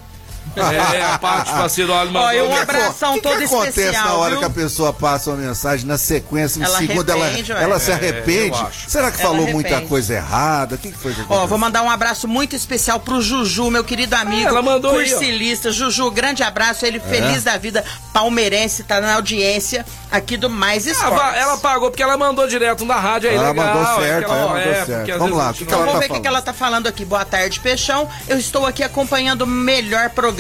[0.56, 2.28] É, a parte Faciroli mandou.
[2.28, 4.40] Olha, um abração que todo que acontece especial, na hora viu?
[4.40, 7.28] que a pessoa passa uma mensagem na sequência, em ela segundo ela,
[7.62, 8.58] ela se arrepende?
[8.58, 9.54] É, Será que ela falou arrepende.
[9.54, 10.76] muita coisa errada?
[10.76, 13.84] O que, que foi que Ó, vou mandar um abraço muito especial pro Juju, meu
[13.84, 14.48] querido amigo.
[14.48, 15.70] Ah, ela mandou cursilista.
[15.70, 16.86] Aí, Juju, grande abraço.
[16.86, 21.20] Ele feliz da vida, palmeirense, tá na audiência aqui do Mais Esportes.
[21.20, 23.76] Ela, ela pagou porque ela mandou direto na rádio aí, ela legal.
[23.76, 25.20] Mandou certo, ela, ela mandou é, certo.
[25.20, 26.22] Vamos lá, o que, que ela Vamos tá ver o falando?
[26.22, 27.06] que ela tá falando aqui.
[27.06, 28.08] Boa tarde, Peixão.
[28.28, 30.35] Eu estou aqui acompanhando o melhor programa.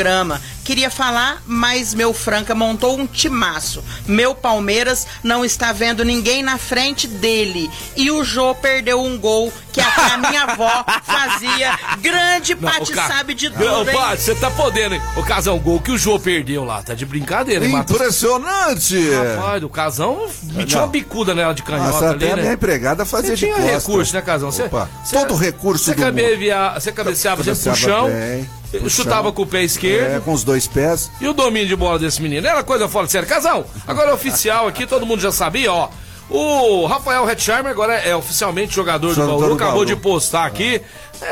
[0.64, 3.84] Queria falar, mas meu Franca montou um timaço.
[4.08, 7.70] Meu Palmeiras não está vendo ninguém na frente dele.
[7.96, 11.78] E o Jô perdeu um gol que até a minha avó fazia.
[12.02, 13.98] Grande Pati Ca- sabe de tudo, hein?
[14.18, 15.02] Você tá podendo, hein?
[15.16, 16.82] O Casão, gol que o Jô perdeu lá.
[16.82, 18.00] Tá de brincadeira, hein, Matheus?
[18.00, 18.98] Impressionante!
[19.12, 22.54] Rapaz, o Casão metia uma bicuda nela de canhota Nossa, ali, até a minha né?
[22.54, 23.72] empregada fazia Você de tinha costa.
[23.72, 24.52] recurso, né, Casão?
[24.52, 26.16] Você, Opa, você- todo recurso você do mundo.
[26.16, 28.50] cabeceava, você cabeceava sempre pro chão, bem,
[28.90, 30.16] chutava com o pé esquerdo.
[30.16, 31.10] É, com os dois pés.
[31.20, 32.48] E o domínio de bola desse menino?
[32.48, 33.28] Era coisa fora de sério.
[33.28, 35.90] Casal, agora é oficial aqui, todo mundo já sabia, ó.
[36.28, 39.86] O Rafael Hetzheimer agora é oficialmente jogador do Jogador Bauru, do acabou Bauru.
[39.86, 40.76] de postar aqui.
[40.76, 40.82] É,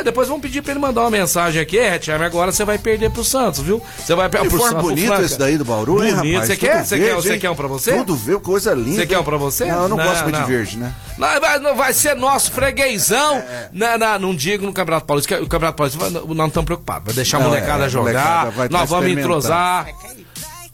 [0.04, 1.78] depois vamos pedir pra ele mandar uma mensagem aqui.
[1.78, 3.82] É, Hetzheimer, agora você vai perder pro Santos, viu?
[3.98, 4.82] Você vai perder pro Santos.
[4.82, 5.24] bonito Franca.
[5.26, 6.34] esse daí do Bauru, hein, Bonito.
[6.34, 6.48] rapaz?
[6.48, 6.86] Você quer?
[6.86, 7.39] Você quer, você hein?
[7.39, 7.93] quer um pra você?
[7.98, 8.96] Tudo verde, coisa linda.
[9.02, 9.65] Você quer um pra você?
[9.65, 10.46] Não, eu não, Não, gosto muito não.
[10.46, 10.93] de verde, né?
[11.17, 13.36] Não, vai, não vai ser nosso freguesão.
[13.38, 13.69] É.
[13.72, 17.06] Na, na, não digo no Campeonato Paulista, o Campeonato Paulista nós não estamos preocupados.
[17.06, 18.04] Vai deixar a Não, molecada é, jogar.
[18.13, 19.88] molecada vai nós tá vamos entrosar.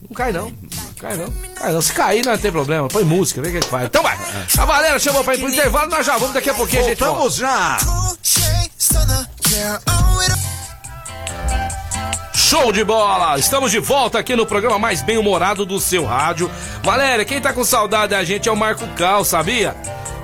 [0.08, 0.46] Não cai não.
[0.46, 0.54] Não
[0.98, 1.32] Cai não.
[1.54, 1.80] Cai não.
[1.80, 2.88] Se cair, não tem problema.
[2.88, 3.86] Põe música, vê o que que faz.
[3.86, 4.18] Então vai.
[4.58, 6.98] A Valéria chamou pra ir pro intervalo, nós já vamos daqui a pouquinho, a gente.
[6.98, 7.78] Voltamos já!
[12.34, 13.38] Show de bola!
[13.38, 16.50] Estamos de volta aqui no programa mais bem-humorado do seu rádio.
[16.82, 19.76] Valéria, quem tá com saudade da gente é o Marco Cal, sabia?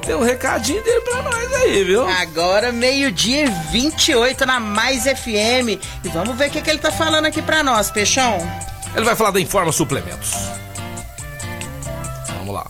[0.05, 2.09] Tem um recadinho dele pra nós aí, viu?
[2.09, 5.79] Agora, meio-dia e 28 na Mais FM.
[6.05, 8.39] E vamos ver o que, que ele tá falando aqui pra nós, Peixão.
[8.95, 10.33] Ele vai falar da Informa Suplementos.
[12.39, 12.67] Vamos lá.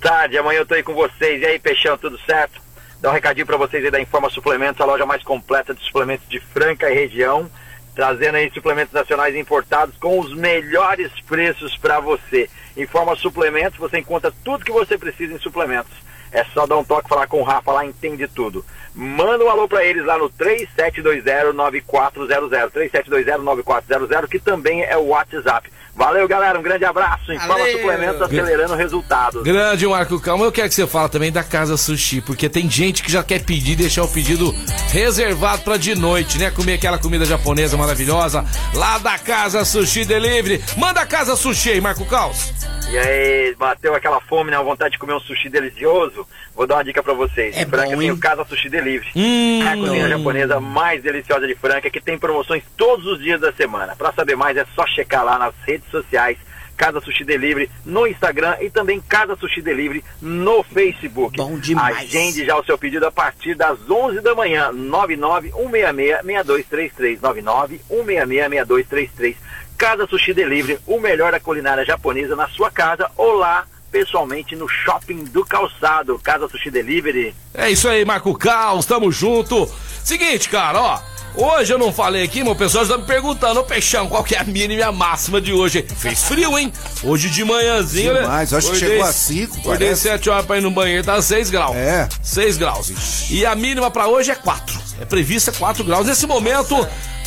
[0.00, 1.42] tarde, amanhã eu tô aí com vocês.
[1.42, 2.60] E aí, Peixão, tudo certo?
[3.00, 6.28] Dá um recadinho pra vocês aí da Informa Suplementos, a loja mais completa de suplementos
[6.28, 7.50] de Franca e região,
[7.94, 12.50] trazendo aí suplementos nacionais importados com os melhores preços pra você.
[12.76, 15.92] Informa Suplementos, você encontra tudo que você precisa em suplementos.
[16.32, 18.64] É só dar um toque, falar com o Rafa lá, entende tudo.
[18.94, 22.70] Manda um alô para eles lá no 3720-9400.
[22.70, 25.70] 3720-9400, que também é o WhatsApp.
[25.94, 26.58] Valeu, galera.
[26.58, 27.32] Um grande abraço.
[27.32, 29.42] Informa Suplementos acelerando resultados.
[29.42, 30.44] Grande, Marco Calma.
[30.44, 33.44] Eu quero que você fale também da Casa Sushi, porque tem gente que já quer
[33.44, 34.54] pedir, deixar o pedido
[34.90, 36.50] reservado para de noite, né?
[36.50, 40.62] Comer aquela comida japonesa maravilhosa lá da Casa Sushi Delivery.
[40.76, 42.52] Manda a Casa Sushi aí, Marco Caos.
[42.90, 44.56] E aí, bateu aquela fome, né?
[44.56, 46.19] A vontade de comer um sushi delicioso?
[46.54, 47.56] Vou dar uma dica pra vocês.
[47.56, 48.12] É em Franca bom, tem hein?
[48.12, 49.08] o Casa Sushi Delivery.
[49.16, 50.18] Hum, É a cozinha não.
[50.18, 53.94] japonesa mais deliciosa de Franca, que tem promoções todos os dias da semana.
[53.96, 56.36] Pra saber mais é só checar lá nas redes sociais.
[56.76, 61.36] Casa Sushi Delivery no Instagram e também Casa Sushi Delivery no Facebook.
[61.36, 61.98] Bom demais.
[61.98, 64.70] Agende já o seu pedido a partir das 11 da manhã.
[64.72, 67.18] 99166-6233.
[67.20, 69.36] 99166-6233.
[69.76, 74.68] Casa Sushi Delivery, o melhor da culinária japonesa na sua casa ou lá pessoalmente no
[74.68, 76.18] Shopping do Calçado.
[76.22, 77.34] Casa Sushi Delivery.
[77.54, 79.68] É isso aí, Marco Caos, tamo junto.
[80.04, 81.00] Seguinte, cara, ó.
[81.32, 84.24] Hoje eu não falei aqui, mas o pessoal já tá me perguntando, ô Peixão, qual
[84.24, 85.86] que é a mínima e a máxima de hoje?
[85.96, 86.72] Fez frio, hein?
[87.04, 88.22] Hoje de manhãzinho, né?
[88.22, 90.02] Demais, acho que Acordei- chegou a cinco, Acordei parece.
[90.02, 91.76] 7 horas pra ir no banheiro, tá 6 graus.
[91.76, 92.08] É.
[92.20, 93.30] 6 graus.
[93.30, 94.76] E a mínima pra hoje é 4.
[95.00, 96.04] É prevista 4 graus.
[96.04, 96.74] Nesse momento,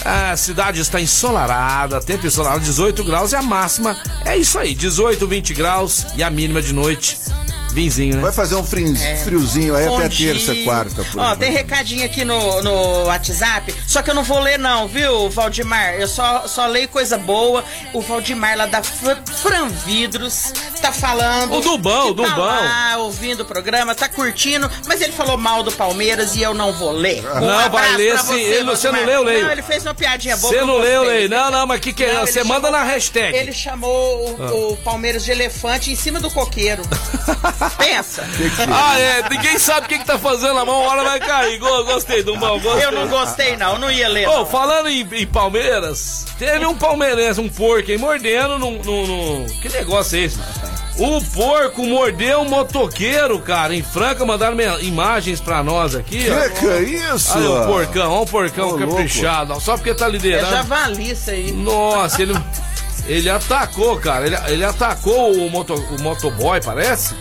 [0.06, 5.28] a cidade está ensolarada, tempo ensolarado, 18 graus e a máxima é isso aí, 18,
[5.28, 7.18] 20 graus e a mínima de noite,
[7.74, 8.22] vinzinho, né?
[8.22, 10.34] Vai fazer um frio- friozinho aí até Bondinho.
[10.34, 11.04] terça, quarta.
[11.06, 11.38] Por Ó, aí.
[11.38, 15.96] tem recadinho aqui no, no WhatsApp, só que eu não vou ler não, viu, Valdemar?
[15.96, 17.64] Eu só, só leio coisa boa.
[17.94, 21.54] O Valdemar lá da Fran, Vidros tá falando...
[21.56, 22.46] O Dubão, o tá Dubão.
[22.46, 26.72] lá ouvindo o programa, tá curtindo, mas ele falou mal do Palmeiras e eu não
[26.74, 27.24] vou ler.
[27.38, 28.28] Um Não, vai abraço ler pra sim.
[28.34, 29.44] você, Ele- você não leu, leio.
[29.46, 30.54] Não, ele fez uma piadinha boa.
[30.54, 31.20] Você não leu, gostei.
[31.20, 31.28] Lei?
[31.30, 32.20] Não, não, mas que que é?
[32.20, 33.36] Você manda na hashtag.
[33.38, 33.92] Ele chamou
[34.30, 36.84] o, o Palmeiras de elefante em cima do coqueiro.
[37.70, 38.24] Pensa.
[38.72, 41.58] Ah, é, ninguém sabe o que, que tá fazendo a mão, uma hora vai cair.
[41.60, 42.86] Go- Gostei do bom, gostei.
[42.86, 43.74] Eu não gostei, não.
[43.74, 44.28] Eu não ia ler.
[44.28, 44.46] Ô, não.
[44.46, 50.18] falando em, em Palmeiras, teve um palmeirense, um porco aí, mordendo num, num- Que negócio
[50.18, 50.40] é esse?
[50.98, 56.50] O porco mordeu um motoqueiro, cara, em Franca, mandaram imagens pra nós aqui, ó.
[56.50, 57.36] Que que é isso?
[57.36, 60.52] Olha o porcão, olha o porcão Ô, caprichado, ó, só porque tá É liderando.
[60.52, 61.52] javali isso aí.
[61.52, 62.34] Nossa, ele,
[63.08, 64.28] ele atacou, cara.
[64.28, 67.16] Ele, ele atacou o, moto, o motoboy, parece.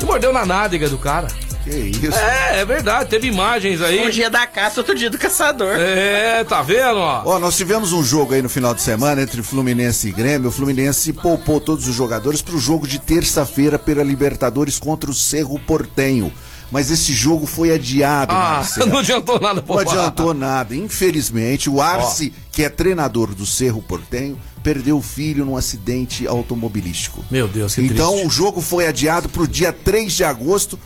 [0.00, 1.28] E mordeu na nádega do cara.
[1.64, 2.18] Que isso?
[2.18, 4.10] É, é verdade, teve imagens Um aí.
[4.12, 5.74] dia da caça, outro dia do caçador.
[5.78, 7.22] É, tá vendo, ó?
[7.24, 10.50] Ó, nós tivemos um jogo aí no final de semana entre Fluminense e Grêmio.
[10.50, 15.14] O Fluminense poupou todos os jogadores para o jogo de terça-feira pela Libertadores contra o
[15.14, 16.30] Cerro Portenho.
[16.70, 18.90] Mas esse jogo foi adiado, Ah, Marcelo.
[18.92, 20.74] não adiantou nada, Não adiantou nada.
[20.74, 27.24] Infelizmente, o Arce, que é treinador do Cerro Portenho, perdeu o filho num acidente automobilístico.
[27.30, 28.26] Meu Deus, que Então triste.
[28.26, 30.78] o jogo foi adiado para o dia 3 de agosto.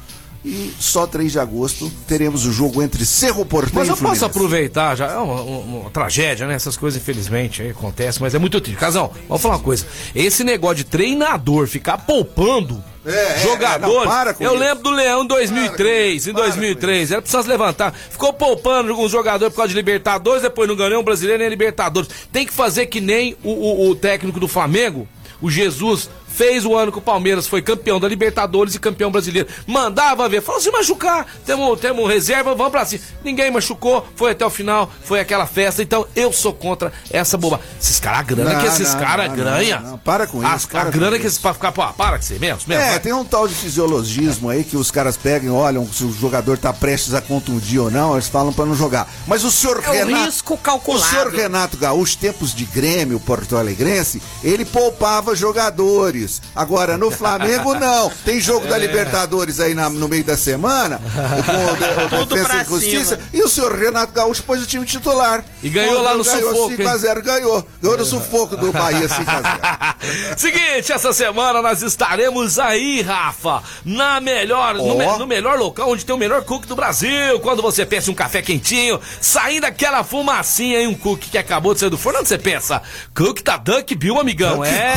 [0.45, 4.21] E só 3 de agosto teremos o jogo entre Cerro Portenho Mas e eu Fluminense.
[4.21, 6.55] posso aproveitar, já é uma, uma- uma tragédia, né?
[6.55, 8.79] Essas coisas, infelizmente, aí acontecem, mas é muito triste.
[8.79, 9.85] Casão, vamos falar uma coisa.
[10.15, 14.11] Esse negócio de treinador ficar poupando É, é, jogadores.
[14.13, 14.63] é, não, eu isso.
[14.63, 17.11] lembro do Leão em 2003, em Para com 2003.
[17.13, 17.93] Era preciso levantar.
[17.93, 22.09] Ficou poupando alguns jogadores por causa de Libertadores, depois não ganhou um brasileiro nem Libertadores.
[22.33, 25.07] Tem que fazer que nem o, o- o técnico do Flamengo,
[25.43, 26.09] o Jesus.
[26.39, 29.49] Fez o ano que o Palmeiras foi campeão da Libertadores e campeão brasileiro.
[29.67, 33.03] Mandava ver, falou se machucar, temos, temos reserva, vamos pra cima.
[33.25, 35.83] Ninguém machucou, foi até o final, foi aquela festa.
[35.83, 37.61] Então eu sou contra essa boba.
[37.83, 39.99] Esses caras, a grana Não, que esses caras ganham.
[40.05, 41.21] Para com As- isso, para A grana isso.
[41.23, 42.61] que esses pra ficar, pô, para com você mesmo.
[42.69, 43.01] mesmo É, vai.
[43.01, 46.73] tem um tal de fisiologismo aí que os caras pegam, olham se o jogador tá
[46.73, 49.13] prestes a contundir ou não, eles falam pra não jogar.
[49.27, 50.25] Mas o senhor É Renato.
[50.27, 51.05] risco calculado.
[51.05, 56.28] O senhor Renato Gaúcho, tempos de Grêmio, Porto Alegrense, ele poupava jogadores.
[56.55, 58.11] Agora, no Flamengo, não.
[58.25, 58.71] Tem jogo É.
[58.71, 63.17] da Libertadores aí na- no meio da semana, com o, o Tudo Defesa e Justiça,
[63.17, 63.29] cima.
[63.33, 65.45] e o senhor Renato Gaúcho pôs o time titular.
[65.63, 67.67] E ganhou lá no ganhou sufoco, 5x0, ganhou.
[67.83, 70.37] Ganhou no sufoco do Bahia 5x0.
[70.37, 74.95] Seguinte, essa semana nós estaremos aí, Rafa, na melhor, no, Ó.
[75.13, 77.39] me- no melhor local onde tem o melhor cookie do Brasil.
[77.41, 81.75] Quando você pensa em um café quentinho, saindo aquela fumacinha e um cookie que acabou
[81.75, 82.83] de sair do forno, onde você pensa?
[83.17, 84.65] Cookie da Duck Bill, amigão.
[84.65, 84.95] é.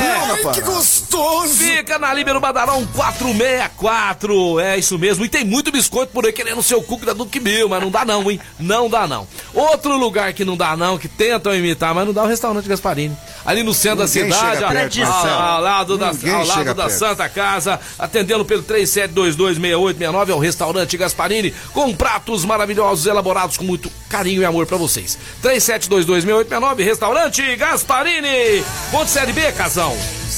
[0.53, 1.10] que gostoso!
[1.57, 4.59] Fica na Líbero Badarão 464.
[4.59, 5.25] É isso mesmo.
[5.25, 7.91] E tem muito biscoito por aí querendo o seu cookie da Duke Bill, mas não
[7.91, 8.39] dá não, hein?
[8.59, 9.27] Não dá não.
[9.53, 12.67] Outro lugar que não dá não, que tentam imitar, mas não dá é o restaurante
[12.67, 13.15] Gasparini.
[13.45, 16.89] Ali no centro Ninguém da cidade, perto, ao, ao lado da, ao lado da.
[16.89, 24.41] Santa Casa, atendendo pelo 37226869 ao restaurante Gasparini, com pratos maravilhosos elaborados com muito carinho
[24.41, 25.17] e amor pra vocês.
[25.43, 28.63] 37226869, restaurante Gasparini.
[28.91, 29.95] Ponto Série B, casão.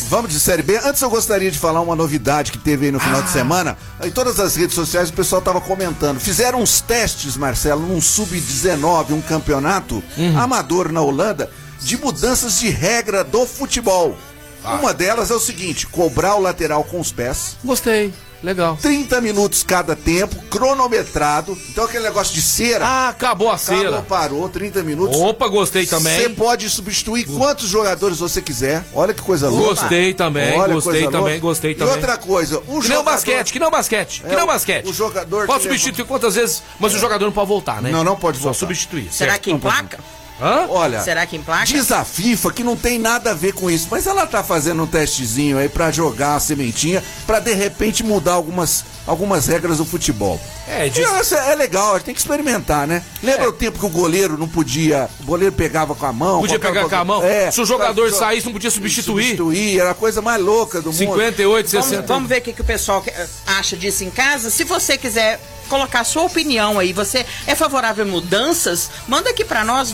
[0.09, 0.77] Vamos de Série B.
[0.77, 3.77] Antes eu gostaria de falar uma novidade que teve aí no final de semana.
[4.03, 6.19] Em todas as redes sociais o pessoal tava comentando.
[6.19, 10.03] Fizeram uns testes, Marcelo, num sub-19, um campeonato
[10.35, 11.49] amador na Holanda,
[11.83, 14.17] de mudanças de regra do futebol.
[14.79, 17.57] Uma delas é o seguinte: cobrar o lateral com os pés.
[17.63, 18.77] Gostei, legal.
[18.81, 21.57] 30 minutos cada tempo, cronometrado.
[21.69, 22.85] Então aquele negócio de cera.
[22.87, 24.01] Ah, acabou a acabou, cera.
[24.03, 25.17] parou, 30 minutos.
[25.19, 26.33] Opa, gostei Você também.
[26.33, 28.85] pode substituir quantos jogadores você quiser.
[28.93, 29.81] Olha que coisa louca.
[29.81, 31.39] Gostei também, Olha, gostei coisa também, louca.
[31.39, 31.93] gostei E também.
[31.95, 34.39] outra coisa, o Que nem o jogador- basquete, que nem o basquete, que É, nem
[34.39, 34.87] o o- basquete.
[34.89, 37.91] o jogador Pode substituir quantas vezes, mas o jogador não pode voltar, né?
[37.91, 38.59] Não, não pode Só voltar.
[38.59, 39.09] substituir.
[39.11, 39.43] Será certo.
[39.43, 39.99] que em placa?
[40.41, 40.65] Hã?
[40.69, 41.65] Olha, Será que em placa?
[41.65, 44.83] diz a FIFA que não tem nada a ver com isso, mas ela tá fazendo
[44.83, 49.85] um testezinho aí pra jogar a sementinha, pra de repente mudar algumas, algumas regras do
[49.85, 50.41] futebol.
[50.67, 53.03] É, diz- essa é legal, a gente tem que experimentar, né?
[53.21, 53.47] Lembra É.
[53.47, 56.41] o tempo que o goleiro não podia, o goleiro pegava com a mão?
[56.41, 57.23] Podia pegar com a mão.
[57.23, 59.23] É, Se o jogador pra- saísse, não podia substituir.
[59.37, 60.97] Substituir, era a coisa mais louca do mundo.
[60.97, 62.07] 58, Vamos, 60.
[62.07, 63.13] vamos ver o que, que o pessoal que-
[63.45, 64.49] acha disso em casa.
[64.49, 68.89] Se você quiser colocar a sua opinião aí, você é favorável a mudanças?
[69.07, 69.91] Manda aqui pra nós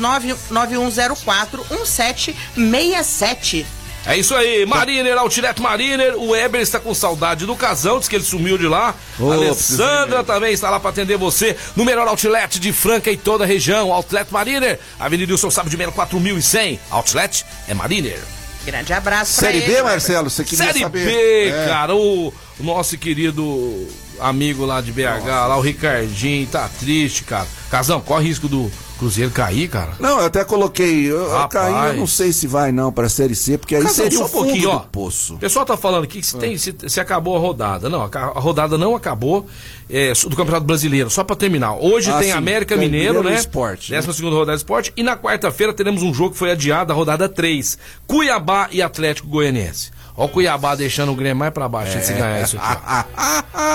[0.49, 3.65] 9104 1767.
[4.05, 6.15] É isso aí, Mariner, Outlet Mariner.
[6.17, 8.95] O Weber está com saudade do casão, diz que ele sumiu de lá.
[9.17, 13.43] Preciso Alessandra também está lá para atender você no melhor outlet de Franca e toda
[13.43, 13.91] a região.
[13.91, 16.79] Outlet Mariner, Avenida Wilson Sábio de Melo 4100.
[16.89, 18.19] Outlet é Mariner.
[18.65, 19.73] Grande abraço pra Série ele.
[19.75, 21.05] B, Marcelo, você queria Série saber?
[21.05, 21.65] B, É.
[21.67, 22.27] cara, o,
[22.59, 23.87] o nosso querido
[24.19, 27.47] amigo lá de BH, lá o Ricardinho, tá triste, cara.
[27.69, 29.93] Casão, corre risco do Cruzeiro cair, cara.
[29.97, 31.09] Não, eu até coloquei.
[31.09, 33.95] Eu, eu caí, eu não sei se vai não pra Série C, porque aí Casão,
[33.95, 34.79] seria só um pouquinho, do ó.
[34.79, 35.35] poço.
[35.35, 37.87] O pessoal tá falando aqui que se, tem, se, se acabou a rodada.
[37.89, 39.47] Não, a, rodada não acabou
[39.89, 41.75] é, do Campeonato Brasileiro, só pra terminar.
[41.75, 43.35] Hoje Ah, tem sim, América tem Mineiro, Mineiro né?
[43.37, 44.01] e Sport, né?
[44.01, 44.91] 12 segunda rodada de esporte.
[44.97, 47.77] E na quarta-feira teremos um jogo que foi adiado, a rodada 3.
[48.05, 49.91] Cuiabá e Atlético Goianiense.
[50.19, 52.01] Ó o Cuiabá deixando o Grêmio mais pra baixo É.
[52.01, 52.57] se ganhar isso.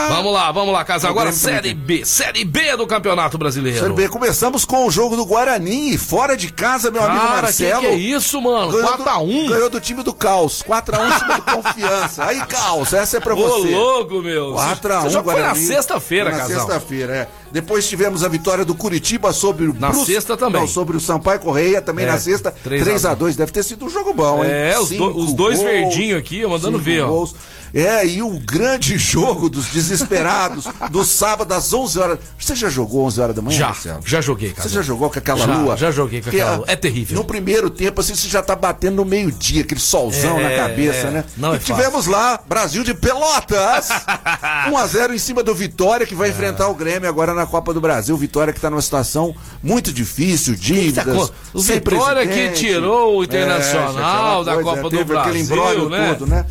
[0.08, 1.10] Vamos lá, vamos lá, Casal.
[1.10, 2.04] O Agora Série B.
[2.04, 3.78] Série B do Campeonato Brasileiro.
[3.80, 7.42] Série B, começamos com o jogo do Guarani, fora de casa, meu amigo Cara, que,
[7.42, 7.80] Marcelo.
[7.80, 8.72] que é isso, mano?
[8.72, 9.44] Ganhou 4x1.
[9.44, 10.62] do, ganhou do time do Caos.
[10.62, 12.24] 4x1 em cima do Confiança.
[12.26, 13.74] Aí, Caos, essa é pra Ô, você.
[13.74, 14.52] louco, meu.
[14.54, 16.66] 4x1 Esse jogo foi na sexta-feira, Foi Na casal.
[16.66, 17.28] sexta-feira, é.
[17.50, 20.60] Depois tivemos a vitória do Curitiba sobre o Na sexta também.
[20.62, 22.50] Não, sobre o Sampaio Correia, também É, na sexta.
[22.64, 23.36] 3 a 3x2.
[23.36, 24.50] Deve ter sido um jogo bom, hein?
[24.50, 27.08] É, os, do- os dois verdinhos aqui, ó, mandando cinco ver, ó.
[27.08, 27.36] gols.
[27.74, 32.18] É, e o grande jogo dos desesperados do sábado às 11 horas.
[32.38, 34.00] Você já jogou 11 horas da manhã, Já, Marcelo?
[34.06, 34.68] já joguei, Você cara.
[34.68, 35.76] já jogou com aquela Já, lua?
[35.76, 36.64] já joguei com aquela lua.
[36.68, 37.16] É terrível.
[37.16, 41.08] No primeiro tempo, assim, você já tá batendo no meio-dia, aquele solzão É, na cabeça,
[41.08, 41.10] é.
[41.10, 41.24] né?
[41.36, 41.74] Não e é fácil.
[41.74, 43.88] tivemos lá, Brasil de Pelotas!
[44.70, 48.16] 1x0 em cima do Vitória, que vai enfrentar o Grêmio agora na Copa do Brasil.
[48.16, 51.04] Vitória que tá numa situação muito difícil, dívidas.
[51.28, 52.60] Tá O sem Vitória que presidente.
[52.60, 56.14] tirou o É, Internacional da Copa do aquele Brasil, imbróglio né?
[56.14, 56.46] todo, né?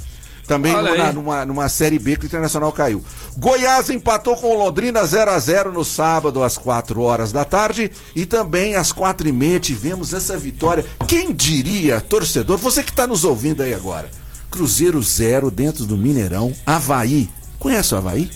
[0.48, 3.04] Também numa, numa, numa Série B que o Internacional caiu.
[3.38, 7.92] Goiás empatou com o Londrina 0 a 0 no sábado às 4 horas da tarde
[8.16, 10.86] e também às quatro e meia tivemos essa vitória.
[11.08, 14.10] Quem diria, torcedor, você que está nos ouvindo aí agora,
[14.52, 17.30] Cruzeiro 0 dentro do Mineirão, Havaí.
[17.58, 18.30] Conhece o Havaí?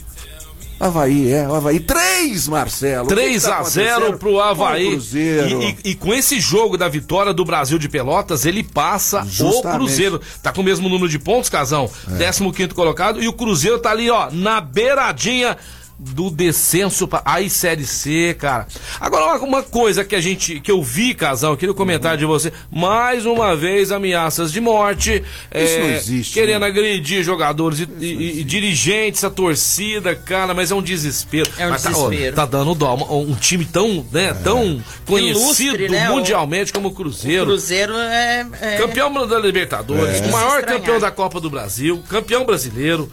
[0.80, 3.06] Havaí, é, o Havaí 3, Marcelo.
[3.06, 4.92] O que 3 que tá a 0 acontecendo pro Havaí.
[4.92, 5.62] Cruzeiro.
[5.62, 9.66] E, e- e com esse jogo da vitória do Brasil de Pelotas, ele passa Justamente.
[9.68, 10.22] o Cruzeiro.
[10.44, 11.90] Tá com o mesmo número de pontos, Casão?
[12.18, 13.22] 15 colocado.
[13.22, 15.58] E o Cruzeiro tá ali, ó, na beiradinha
[16.00, 18.68] do descenso pra aí série C, cara.
[19.00, 22.54] Agora uma, coisa que a gente que eu vi, Casão, aqui no comentário de você,
[22.72, 26.68] mais uma vez ameaças de morte, Isso não é, existe, querendo né?
[26.68, 31.50] agredir jogadores e, e- e dirigentes, a torcida, cara, mas é um desespero.
[31.58, 32.36] É um Mas tá- desespero.
[32.36, 32.96] Tá, dando dó.
[32.96, 36.10] Um, um time tão, né, tão conhecido Ilustre, né?
[36.12, 37.46] O- mundialmente como o Cruzeiro.
[37.46, 38.46] Cruzeiro é.
[38.62, 40.26] é- Campeão da Libertadores, É.
[40.28, 43.12] o maior campeão da Copa do Brasil, campeão brasileiro.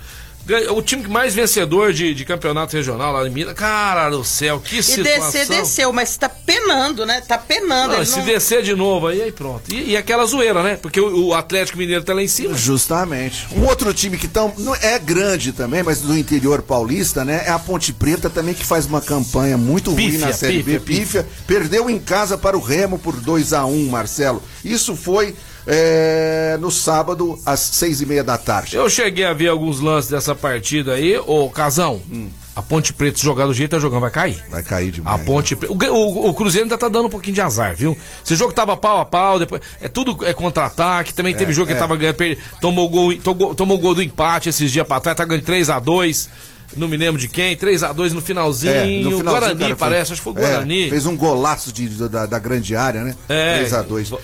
[0.74, 3.54] O time mais vencedor de, de campeonato regional lá em Minas.
[3.54, 5.30] Cara do céu, que E situação.
[5.30, 7.22] descer, desceu, mas tá penando, né?
[7.26, 7.96] Tá penando.
[7.96, 9.72] Não, se não- descer de novo aí, aí pronto.
[9.72, 10.76] E, e aquela zoeira, né?
[10.76, 12.54] Porque o, o Atlético Mineiro tá lá em cima.
[12.54, 13.46] Justamente.
[13.56, 17.44] Um outro time que tão, não é grande também, mas do interior paulista, né?
[17.46, 20.78] É a Ponte Preta também que faz uma campanha muito ruim Pífia, na Série B.
[20.80, 20.80] pífia,
[21.22, 21.28] Pífia.
[21.46, 24.42] Perdeu em casa para o Remo por 2 a 1 Marcelo.
[24.64, 25.34] Isso foi
[25.66, 28.76] é, no sábado, às seis e meia da tarde.
[28.76, 32.00] Eu cheguei a ver alguns lances dessa partida aí, ô Casão.
[32.56, 34.40] A Ponte Preta, se jogar do jeito que tá jogando, vai cair.
[34.48, 35.20] Vai cair demais.
[35.20, 35.72] A Ponte Preta.
[35.72, 37.98] O, o, o Cruzeiro ainda tá dando um pouquinho de azar, viu?
[38.24, 39.60] Esse jogo tava pau a pau, depois.
[39.80, 41.12] É tudo é contra-ataque.
[41.12, 41.76] Também teve jogo que é.
[41.76, 42.14] tava ganhando.
[42.14, 46.28] per- Tomou gol, tomou, tomou gol do empate esses dias pra trás, tá ganhando 3x2.
[46.76, 48.72] Não me lembro de quem, 3x2 no finalzinho.
[48.72, 50.90] É, no finalzinho, Guarani, cara, foi- parece, acho que foi o é, Guarani.
[50.90, 53.16] fez um golaço de, da, da grande área, né?
[53.28, 53.64] É.
[53.64, 54.16] 3x2.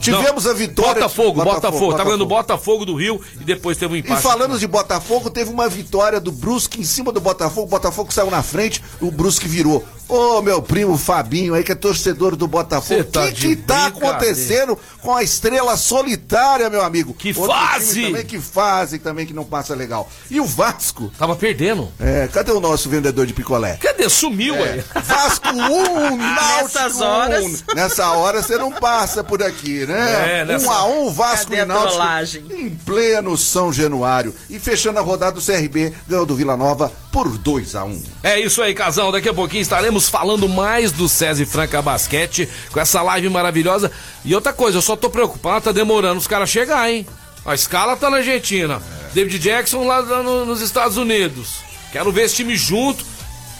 [0.00, 0.94] Tivemos a vitória.
[0.94, 4.22] Botafogo, Botafogo, Botafogo, Tá ganhando Botafogo do Rio e depois teve um E empate.
[4.22, 7.66] falando de Botafogo, teve uma vitória do Brusque em cima do Botafogo.
[7.66, 9.84] O Botafogo saiu na frente, o Brusque virou.
[10.08, 12.86] Ô, meu primo Fabinho aí, que é torcedor do Botafogo.
[12.86, 17.12] Cê O tá que, que tá acontecendo com a estrela solitária, meu amigo?
[17.12, 18.02] Que Outro fase!
[18.02, 20.08] Também que fase também que não passa legal.
[20.30, 21.10] E o Vasco?
[21.18, 21.90] Tava perdendo.
[21.98, 23.76] É, cadê o nosso vendedor de picolé?
[23.80, 24.08] Cadê?
[24.08, 24.82] Sumiu aí.
[25.02, 25.56] Vasco 1,
[26.16, 27.44] Náutico Nessas horas.
[27.44, 27.74] 1.
[27.74, 30.40] Nessa hora você não passa por aqui, né?
[30.40, 32.44] É, nessa- Um a um, Vasco Cadê e Náutico trollagem?
[32.50, 34.32] em pleno São Januário.
[34.48, 38.38] E fechando a rodada, o CRB ganhou do Vila Nova por 2 a 1 É
[38.40, 39.10] isso aí, casal.
[39.10, 43.90] Daqui a pouquinho estaremos falando mais do César Franca Basquete com essa live maravilhosa.
[44.24, 47.06] E outra coisa, eu só tô preocupado, tá demorando os caras chegar, hein?
[47.44, 48.82] A escala tá na Argentina.
[49.14, 51.58] David Jackson lá no- nos Estados Unidos.
[51.92, 53.04] Quero ver esse time junto.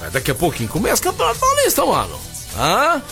[0.01, 2.19] Mas daqui a pouquinho começa o Campeonato Paulista, mano.
[2.59, 3.03] Hã?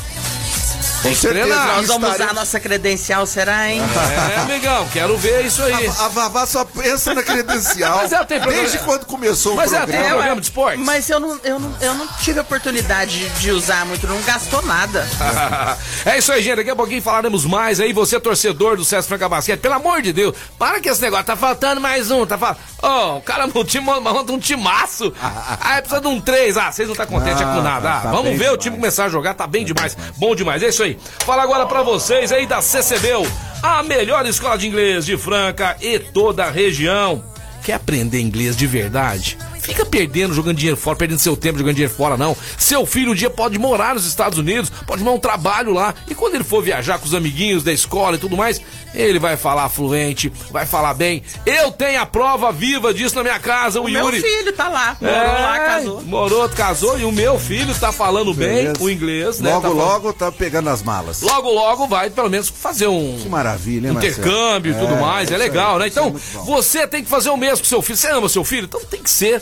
[1.05, 1.77] Tem que treinar.
[1.77, 3.81] Nós vamos usar nossa credencial, será, hein?
[4.35, 5.87] É, amigão, quero ver isso aí.
[5.87, 7.97] A, a Vavá só pensa na credencial.
[8.03, 10.17] Mas ela tem programa- Desde quando começou Mas o ela tem programa.
[10.17, 10.85] programa de esportes?
[10.85, 15.07] Mas eu não, eu, não, eu não tive oportunidade de, usar muito, não gastou nada.
[16.07, 16.57] é isso aí, gente.
[16.57, 17.93] Daqui a pouquinho falaremos mais aí.
[17.93, 21.25] Você, torcedor do César Franca Basquete, pelo amor de Deus, para que esse negócio.
[21.27, 22.25] Tá faltando mais um.
[22.27, 22.65] Tá faltando.
[22.83, 25.13] Ô, o cara no time monta um timaço.
[25.61, 26.57] Aí precisa de um três.
[26.57, 27.91] Ah, vocês não tá contentes é com Ah, nada.
[27.91, 28.59] Ah, tá vamos ver o demais.
[28.63, 29.35] time começar a jogar.
[29.35, 29.97] Tá bem demais.
[30.17, 30.63] Bom demais.
[30.63, 30.94] É isso aí.
[31.21, 33.27] Fala agora pra vocês aí da CCBU,
[33.63, 37.25] a melhor escola de inglês de Franca e toda a região.
[37.65, 39.39] Quer aprender inglês de verdade?
[39.65, 42.37] Fica perdendo, jogando dinheiro fora, perdendo seu tempo jogando dinheiro fora, não.
[42.59, 45.95] Seu filho um dia pode morar nos Estados Unidos, pode arrumar um trabalho lá.
[46.09, 48.61] E quando ele for viajar com os amiguinhos da escola e tudo mais,
[48.95, 51.23] ele vai falar fluente, vai falar bem.
[51.47, 54.21] Eu tenho a prova viva disso na minha casa, o, O meu Yuri.
[54.21, 56.03] filho tá lá, morou lá, casou.
[56.03, 58.75] Morou, casou e o meu filho tá falando bem Beleza.
[58.83, 59.51] o inglês, né?
[59.51, 61.23] Logo, Tá falando- logo tá pegando as malas.
[61.23, 65.31] Logo, logo vai pelo menos fazer um Que maravilha, hein, intercâmbio e tudo É, mais,
[65.31, 65.87] é isso aí, legal, né?
[65.87, 67.97] é Então, você tem que fazer o mesmo com seu filho.
[67.97, 68.65] Você ama seu filho?
[68.65, 69.41] Então tem que ser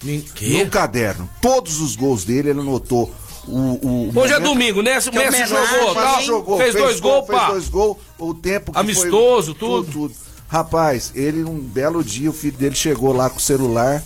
[0.00, 0.64] Que?
[0.64, 1.28] no caderno.
[1.40, 3.12] Todos os gols dele, ele anotou.
[3.46, 4.98] O, o Hoje é domingo, né?
[4.98, 7.50] O Messi jogou, jogou, fez, dois gols, fez pá.
[7.50, 10.12] dois gols, o tempo que Amistoso, foi, tudo.
[10.48, 14.02] Rapaz, ele um belo dia, o filho dele chegou lá com o celular,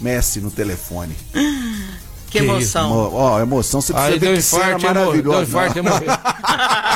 [0.00, 1.14] Messi no telefone.
[2.38, 2.88] Que emoção.
[2.88, 4.94] Mo- Ó, emoção, você precisa Aí ver deu que cena infarto, morreu.
[4.94, 5.38] maravilhosa.
[5.72, 6.86] Deu infarto.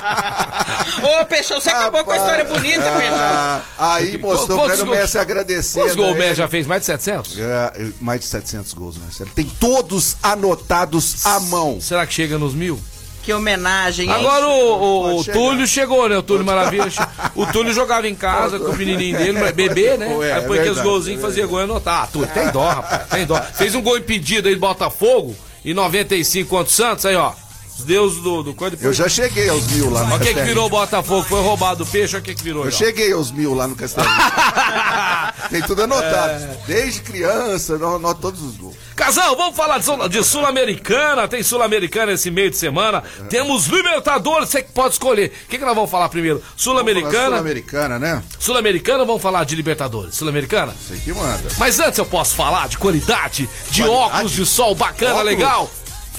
[1.03, 3.17] Ô, Peixão, você acabou com a história bonita, Peixão.
[3.19, 5.85] Ah, aí mostrou pra ele o Messi agradecendo.
[5.85, 6.19] Quantos gols o né?
[6.21, 6.67] Messi já fez?
[6.67, 7.39] Mais de 700?
[7.39, 9.31] É, mais de 700 gols, Marcelo.
[9.35, 11.81] Tem todos anotados à mão.
[11.81, 12.79] Será que chega nos mil?
[13.23, 14.15] Que homenagem, hein?
[14.15, 15.25] Agora o, o- o.
[15.25, 16.17] Túlio chegou, né?
[16.17, 16.87] O Túlio Maravilha.
[17.35, 20.07] O Túlio jogava em casa com o menininho dele, mas bebê, né?
[20.23, 22.05] É, Aí é põe aqueles golzinhos e fazia gol e anotar.
[22.05, 23.09] Ah, Túlio, tem dó, rapaz.
[23.09, 23.41] Tem dó.
[23.55, 27.05] Fez um gol impedido aí do Botafogo em 95 contra o Santos.
[27.05, 27.33] Aí, ó.
[27.81, 28.77] Os deuses do, do coisa.
[28.81, 31.27] Eu já cheguei aos mil lá no Olha o que, virou o Botafogo.
[31.27, 32.65] Foi roubado o peixe, olha o que, que virou.
[32.65, 32.71] Eu ó.
[32.71, 34.07] cheguei aos mil lá no Castelo.
[35.51, 36.45] Tem tudo anotado.
[36.45, 36.59] É.
[36.67, 38.77] Desde criança, eu anoto todos os gols.
[38.95, 39.79] Casal, vamos falar
[40.09, 41.27] de, Sul-Americana.
[41.27, 43.03] Tem Sul-Americana esse meio de semana.
[43.31, 45.33] Temos Libertadores, você que pode escolher.
[45.47, 46.43] O que, que nós vamos falar primeiro?
[46.57, 47.29] Sul-Americana.
[47.29, 48.23] Sul-Americana, né?
[48.39, 50.15] Sul-Americana vamos falar de Libertadores?
[50.17, 50.75] Sul-Americana?
[50.87, 51.49] Sei que manda.
[51.59, 54.13] Mas antes eu posso falar de qualidade, de Qualidade?
[54.13, 55.27] óculos de sol bacana, Óculos?
[55.27, 55.71] legal.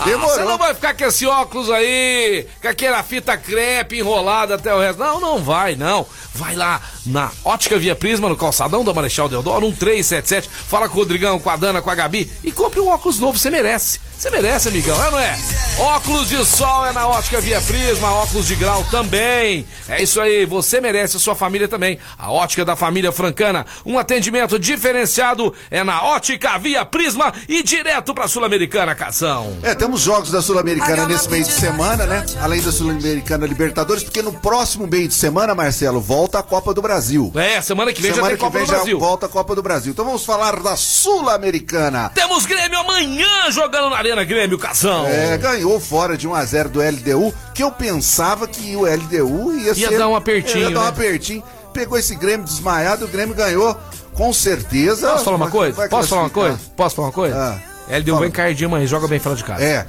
[0.02, 0.34] Ah, Demorou.
[0.36, 4.80] você não vai ficar com esse óculos aí, com aquela fita crepe enrolada até o
[4.80, 4.98] resto.
[4.98, 6.08] Não, não vai, não.
[6.34, 10.50] Vai lá na Ótica Via Prisma, no calçadão da Marechal Deodoro, 1377.
[10.50, 13.38] Fala com o Rodrigão, com a Dana, com a Gabi e compre um óculos novo,
[13.38, 14.00] você merece.
[14.22, 15.36] Você merece, amigão, é não é?
[15.80, 19.66] Óculos de sol é na Ótica Via Prisma, óculos de grau também.
[19.90, 21.98] É isso aí, você merece, a sua família também.
[22.20, 28.14] A Ótica da Família Francana, um atendimento diferenciado é na Ótica Via Prisma e direto
[28.14, 29.58] pra Sul-Americana, Casão.
[29.64, 32.24] É, temos jogos da Sul-Americana nesse meio de semana, né?
[32.40, 36.82] Além da Sul-Americana Libertadores, porque no próximo meio de semana, Marcelo, volta a Copa do
[36.84, 37.32] Brasil.
[37.34, 39.00] É, semana que vem semana já tem que Copa vem do já Brasil.
[39.00, 39.94] volta a Copa do Brasil.
[39.94, 42.12] Então vamos falar da Sul-Americana.
[42.14, 45.06] Temos Grêmio amanhã jogando na Arena Grêmio, Casão.
[45.08, 49.54] É, ganhou fora de 1 a 0 do LDU, que eu pensava que o LDU
[49.54, 50.90] ia, Ia ser, dar um apertinho, Ia dar um né?
[50.90, 51.44] apertinho.
[51.74, 53.78] Pegou esse Grêmio desmaiado, o Grêmio ganhou
[54.14, 55.10] com certeza.
[55.12, 55.88] Posso falar uma coisa?
[55.88, 56.60] Posso falar uma coisa?
[56.76, 57.38] Posso falar uma coisa?
[57.90, 57.98] Ah.
[57.98, 59.64] LDU vem cardinho amanhã, joga bem fora de casa.
[59.64, 59.88] É.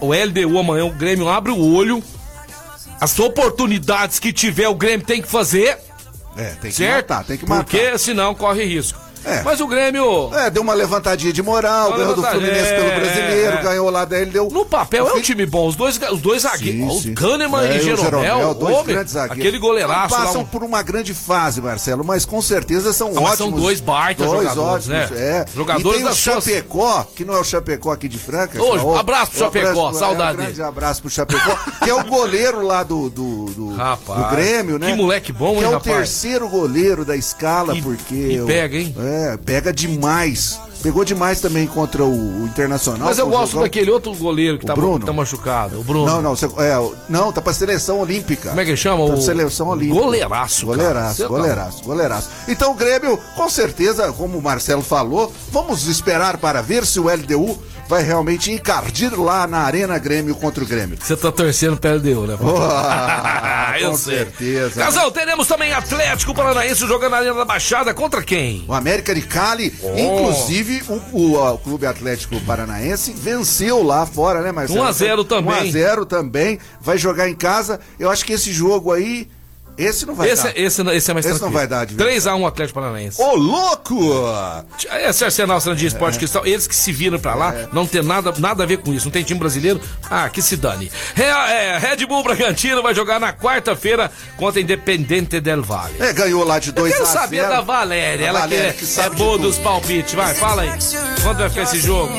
[0.00, 2.02] O LDU amanhã, o Grêmio abre o olho.
[3.00, 5.78] As oportunidades que tiver, o Grêmio tem que fazer,
[6.36, 7.10] É, tem que certo?
[7.10, 7.64] matar, tem que matar.
[7.64, 8.98] Porque senão corre risco.
[9.26, 9.42] É.
[9.42, 13.00] Mas o Grêmio, É, deu uma levantadinha de moral, Uma ganhou do Fluminense é, pelo
[13.00, 13.62] brasileiro, é.
[13.62, 14.48] ganhou lá da LDU.
[14.52, 15.66] no papel, é um time bom.
[15.66, 17.14] Os dois, os dois zagueiros, o.
[17.14, 19.38] Kahneman É, e o Jeromel, dois homem, grandes zagueiros.
[19.38, 20.14] aquele goleiraço.
[20.14, 23.36] Passam um- por uma grande fase, Marcelo, mas com certeza são Ah, ótimos.
[23.38, 25.18] são dois baita dois jogadores, ótimos, né?
[25.18, 25.44] É.
[25.54, 28.58] Jogadores e tem o das suas- Chapecó, que não é o Chapecó aqui de Franca.
[28.58, 30.62] Que é abraço pro Chapecó, saudade É, um grande dele.
[30.68, 34.90] abraço pro Chapecó, que é o goleiro lá do, do, do, Rapaz, do Grêmio, né?
[34.90, 35.96] que moleque bom, que hein, é o rapaz?
[35.96, 38.14] terceiro goleiro da escala, porque...
[38.14, 38.94] e pega, hein?
[38.98, 40.60] É, pega demais.
[40.82, 43.08] Pegou demais também contra o, o Internacional.
[43.08, 45.04] Mas eu gosto jogão- daquele outro goleiro que O tá, Bruno?
[45.04, 46.06] tá machucado, o Bruno.
[46.06, 48.50] Não, não, você, é, não, tá pra seleção olímpica.
[48.50, 49.04] Como é que chama?
[49.06, 50.00] Tá O seleção olímpica.
[50.00, 50.76] Goleiraço, cara.
[50.78, 52.28] Goleiraço, Cê tá- goleiraço, goleiraço.
[52.46, 57.08] Então o Grêmio, com certeza, como o Marcelo falou, vamos esperar para ver se o
[57.08, 57.58] LDU
[57.88, 60.98] vai realmente encardir lá na Arena Grêmio contra o Grêmio.
[61.00, 62.36] Você tá torcendo LDU, né?
[63.80, 64.16] Eu com sei.
[64.18, 64.80] certeza.
[64.80, 68.64] Casal, teremos também Atlético Paranaense jogando na Arena da Baixada contra quem?
[68.66, 74.52] O América de Cali, inclusive o, o- o Clube Atlético Paranaense venceu lá fora, né,
[74.52, 74.80] Marcelo?
[74.80, 75.72] 1 a 0 também.
[75.72, 77.78] 1x0 também, vai jogar em casa.
[77.98, 79.28] Eu acho que esse jogo aí,
[79.78, 80.50] esse não vai Esse, dar.
[80.58, 81.52] esse, esse é mais Esse não tranquilo.
[81.52, 82.42] vai dar, adversário.
[82.42, 83.20] 3x1 Atlético Paranaense.
[83.22, 83.98] Ô, louco!
[85.08, 87.68] Esse Arsenal Sandinha Esporte Cristal, eles que se viram pra lá, É.
[87.72, 89.06] não tem nada, nada a ver com isso.
[89.06, 89.80] Não tem time brasileiro?
[90.10, 90.90] Ah, que se dane.
[91.14, 95.94] Re- é, Red Bull Bragantino vai jogar na quarta-feira contra Independente del Valle.
[96.00, 98.72] É, ganhou lá de Eu 2 a 0 quero saber da Valéria, A ela Valéria
[98.72, 100.14] que, que é, é de boa dos palpites.
[100.14, 100.70] Vai, fala aí.
[101.22, 102.12] Quando vai ficar esse jogo?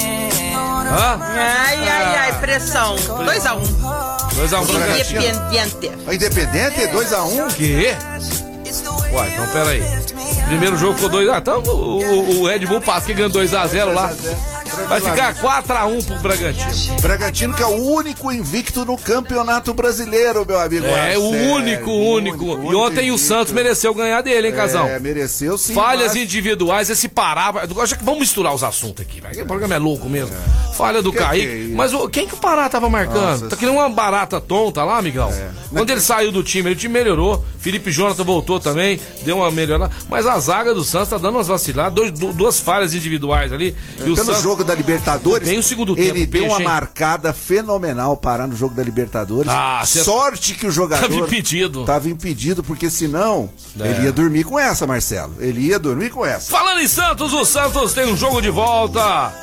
[0.90, 1.20] Hã?
[1.22, 2.96] Ai, ai, ai, pressão.
[2.96, 3.62] 2x1.
[4.36, 5.22] 2x1 Bragantino.
[5.22, 5.92] Independiente.
[6.08, 7.54] A Independente, 2x1.
[7.56, 7.96] Quê?
[9.14, 9.84] Uai, então pera aí.
[10.48, 11.38] Primeiro jogo ficou 2x0.
[11.38, 14.12] Então o, o- o Red Bull passa que ganhou 2x0 lá.
[14.88, 17.02] Vai ficar 4x1 pro Bragantino.
[17.02, 20.86] Bragantino que é o único invicto no Campeonato Brasileiro, meu amigo.
[20.86, 21.54] É, o Marcelo.
[21.54, 22.46] único, único.
[22.46, 23.18] E único ontem o invicto.
[23.28, 24.88] Santos mereceu ganhar dele, hein, casal?
[24.88, 25.74] É, mereceu sim.
[25.74, 27.54] Falhas mas- individuais, esse Pará.
[27.86, 29.44] já que Vamos misturar os assuntos aqui, velho.
[29.44, 30.34] O programa é louco mesmo.
[30.76, 31.76] Falha do Que que é?
[31.76, 33.20] Mas o- quem que o Pará tava marcando?
[33.22, 33.46] Nossa.
[33.46, 33.50] É.
[33.50, 35.32] Tá querendo uma barata tonta lá, amigão.
[35.72, 37.44] Quando ele saiu do time, o time melhorou.
[37.60, 39.91] Felipe Jonathan voltou também, deu uma melhorada.
[40.10, 43.76] Mas a zaga do Santos tá dando umas vaciladas, dois- du- duas falhas individuais ali.
[43.97, 44.41] E o Pelo Santos.
[44.41, 46.66] jogo da Libertadores, Tem o segundo tempo, ele deu peixe, uma hein?
[46.68, 49.51] marcada fenomenal parar no jogo da Libertadores.
[49.51, 51.84] Ah, cê- Sorte que o jogador Tava impedido.
[51.86, 53.49] Tava impedido, porque senão
[53.80, 53.88] É.
[53.89, 55.34] ele ia dormir com essa, Marcelo.
[55.39, 56.51] Ele ia dormir com essa.
[56.51, 59.34] Falando em Santos, o Santos tem um jogo de volta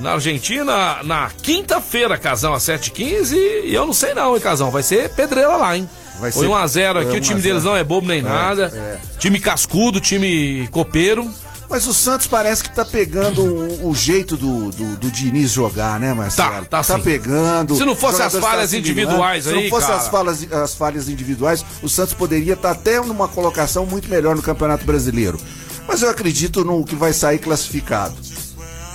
[0.00, 3.36] na Argentina na quinta-feira, Casão, às 7h15.
[3.64, 4.70] E eu não sei não, hein, Casão.
[4.70, 5.88] Vai ser pedreira lá, hein?
[6.22, 7.42] Vai Foi ser- 1x0 aqui, é, o time 1 a 0.
[7.42, 8.70] deles não é bobo nem nada.
[8.72, 8.98] é.
[9.18, 11.28] Time cascudo, time copeiro.
[11.68, 15.98] Mas o Santos parece que tá pegando o, o jeito do, do, do Diniz jogar,
[15.98, 16.64] né, Marcelo?
[16.66, 17.00] Tá, tá sim.
[17.02, 17.74] pegando.
[17.74, 19.98] Se não fosse as falhas tá se individuais aí, Se não fosse cara.
[19.98, 24.42] as falhas, as falhas individuais, o Santos poderia estar até numa colocação muito melhor no
[24.42, 25.40] Campeonato Brasileiro.
[25.88, 28.14] Mas eu acredito no que vai sair classificado.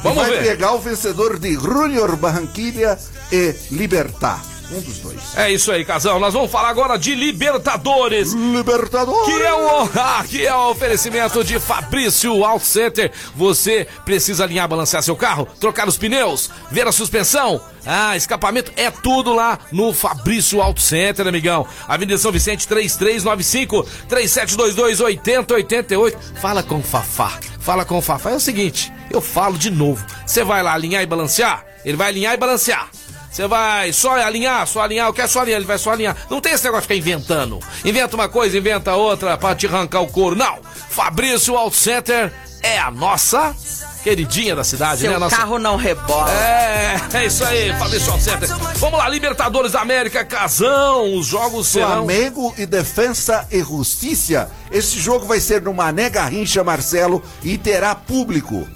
[0.02, 0.44] Vamos vai ver.
[0.44, 2.98] pegar o vencedor de Junior Barranquilla
[3.34, 4.42] e Libertar.
[4.72, 5.38] Um dos dois.
[5.38, 6.20] É isso aí, Casão.
[6.20, 8.34] Nós vamos falar agora de Libertadores.
[8.34, 9.26] Libertadores!
[9.26, 13.12] Que é o ah, que é o oferecimento de Fabrício Auto Center.
[13.36, 18.92] Você precisa alinhar, balancear seu carro, trocar os pneus, ver a suspensão, ah, escapamento, é
[18.92, 21.66] tudo lá no Fabrício Auto Center, amigão.
[21.88, 26.18] Avenida São Vicente 3395 3722 8088.
[26.42, 27.40] Fala com o Fafá.
[27.60, 28.32] fala com o Fafá.
[28.32, 30.06] É o seguinte, eu falo de novo.
[30.26, 31.66] Você vai lá alinhar e balancear?
[31.86, 32.90] Ele vai alinhar e balancear.
[33.32, 36.16] Você vai só alinhar, só alinhar, eu quero só alinhar, ele vai só alinhar.
[36.30, 37.60] Não tem esse negócio de ficar inventando.
[37.86, 40.36] Inventa uma coisa, inventa outra pra te arrancar o couro.
[40.36, 40.60] Não!
[40.90, 43.56] Fabrício Auto Center é a nossa
[44.04, 45.18] queridinha da cidade, Seu né?
[45.18, 45.36] Nossa...
[45.36, 46.32] carro não rebola.
[46.32, 48.48] É, é isso aí, Fabrício Auto Center.
[48.78, 52.06] Vamos lá, Libertadores da América, Casão, os jogos serão...
[52.06, 54.50] Flamengo e Defensa e Justiça.
[54.72, 58.68] Esse jogo vai ser no Mané Garrincha, Marcelo, e terá público.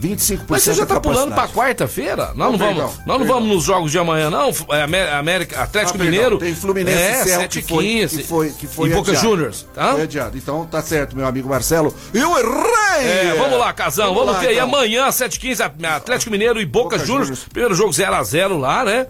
[0.00, 2.32] 25% Mas você já tá pulando pra quarta-feira?
[2.34, 4.52] Nós não, Não, vamos, perdão, nós não vamos nos jogos de amanhã, não?
[4.70, 6.38] É, Amé- América, Atlético Ah, Mineiro.
[6.38, 9.14] Tem Fluminense é, Céu 7 que foi, 15 que foi, que foi E Boca.
[9.14, 9.92] Juniors, tá?
[9.92, 10.36] Foi adiado.
[10.36, 11.94] Então tá certo, meu amigo Marcelo.
[12.12, 13.08] Eu errei!
[13.08, 14.68] É, vamos lá, Casão, vamos, lá, ver aí então.
[14.68, 17.26] amanhã, 7h15, Atlético Mineiro e Boca, Boca Juniors.
[17.28, 17.44] Juniors.
[17.52, 19.06] Primeiro jogo 0x0 lá, né?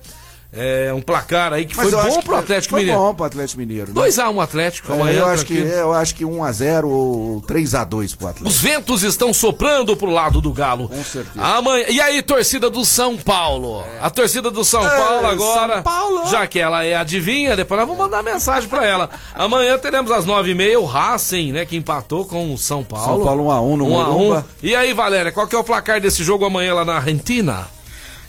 [0.59, 3.01] É um placar aí que Mas foi bom que pro Atlético foi Mineiro.
[3.01, 3.93] bom pro Atlético Mineiro.
[3.93, 4.01] né?
[4.03, 5.19] 2x1 Atlético, É, amanhã.
[5.21, 8.49] eu, acho que, eu acho que 1x0 ou 3x2 pro Atlético.
[8.49, 10.89] Os ventos estão soprando pro lado do Galo.
[10.89, 11.45] Com certeza.
[11.45, 13.85] Amanhã, e aí, torcida do São Paulo?
[14.01, 16.27] A torcida do São É, Paulo agora, São Paulo.
[16.31, 19.11] já que ela é adivinha, depois nós vamos mandar mensagem pra ela.
[19.35, 23.05] Amanhã teremos às nove e meia o Racing, né, que empatou com o São Paulo.
[23.19, 24.13] São Paulo 1x1 no 1 a 1.
[24.13, 24.47] Morumba.
[24.63, 27.67] E aí, Valéria, qual que é o placar desse jogo amanhã lá na Argentina?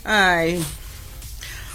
[0.04, 0.60] Ai.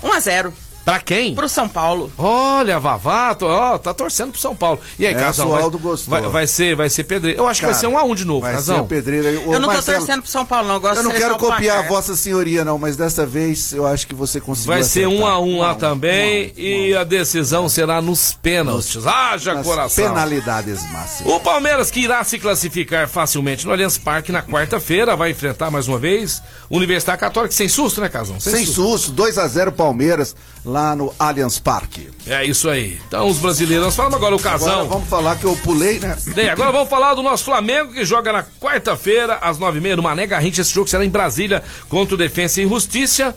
[0.04, 0.54] 1 a 0
[0.86, 1.34] Pra quem?
[1.34, 2.12] pro São Paulo.
[2.18, 4.80] Olha, Vavato, ó, tá torcendo pro São Paulo.
[5.00, 6.10] E aí, É, Casão, vai, gostou.
[6.12, 7.40] vai, vai ser, vai ser pedreiro.
[7.40, 8.86] Eu acho que vai Cara, ser um a um de novo, Vai Casão.
[8.88, 9.04] ser.
[9.48, 10.76] Ô, eu não Marcelo, tô torcendo pro São Paulo, não.
[10.76, 13.88] Eu gosto Eu não de quero copiar a vossa senhoria, não, mas dessa vez eu
[13.88, 15.32] acho que você conseguiu Vai ser um acertar.
[15.34, 19.08] a um lá a também um a um, e a decisão será nos pênaltis.
[19.08, 20.04] Haja Nas coração.
[20.06, 21.34] penalidades máximas.
[21.34, 25.88] O Palmeiras, que irá se classificar facilmente no Allianz Parque na quarta-feira, vai enfrentar mais
[25.88, 28.38] uma vez o Universidade Católica sem susto, né, Casão?
[28.40, 30.36] Sem susto, 2x0 Palmeiras
[30.74, 32.10] lá no Allianz Parque.
[32.26, 33.00] É isso aí.
[33.08, 33.86] Então, os brasileiros.
[33.86, 34.88] Nós falamos agora o Agora Casão.
[34.90, 36.18] vamos falar que eu pulei, né?
[36.34, 39.96] Bem, agora vamos falar do nosso Flamengo, que joga na quarta-feira, às nove e meia,
[39.96, 40.62] no Mané Garrincha.
[40.62, 43.36] Esse jogo será em Brasília contra o Defensa e Justiça.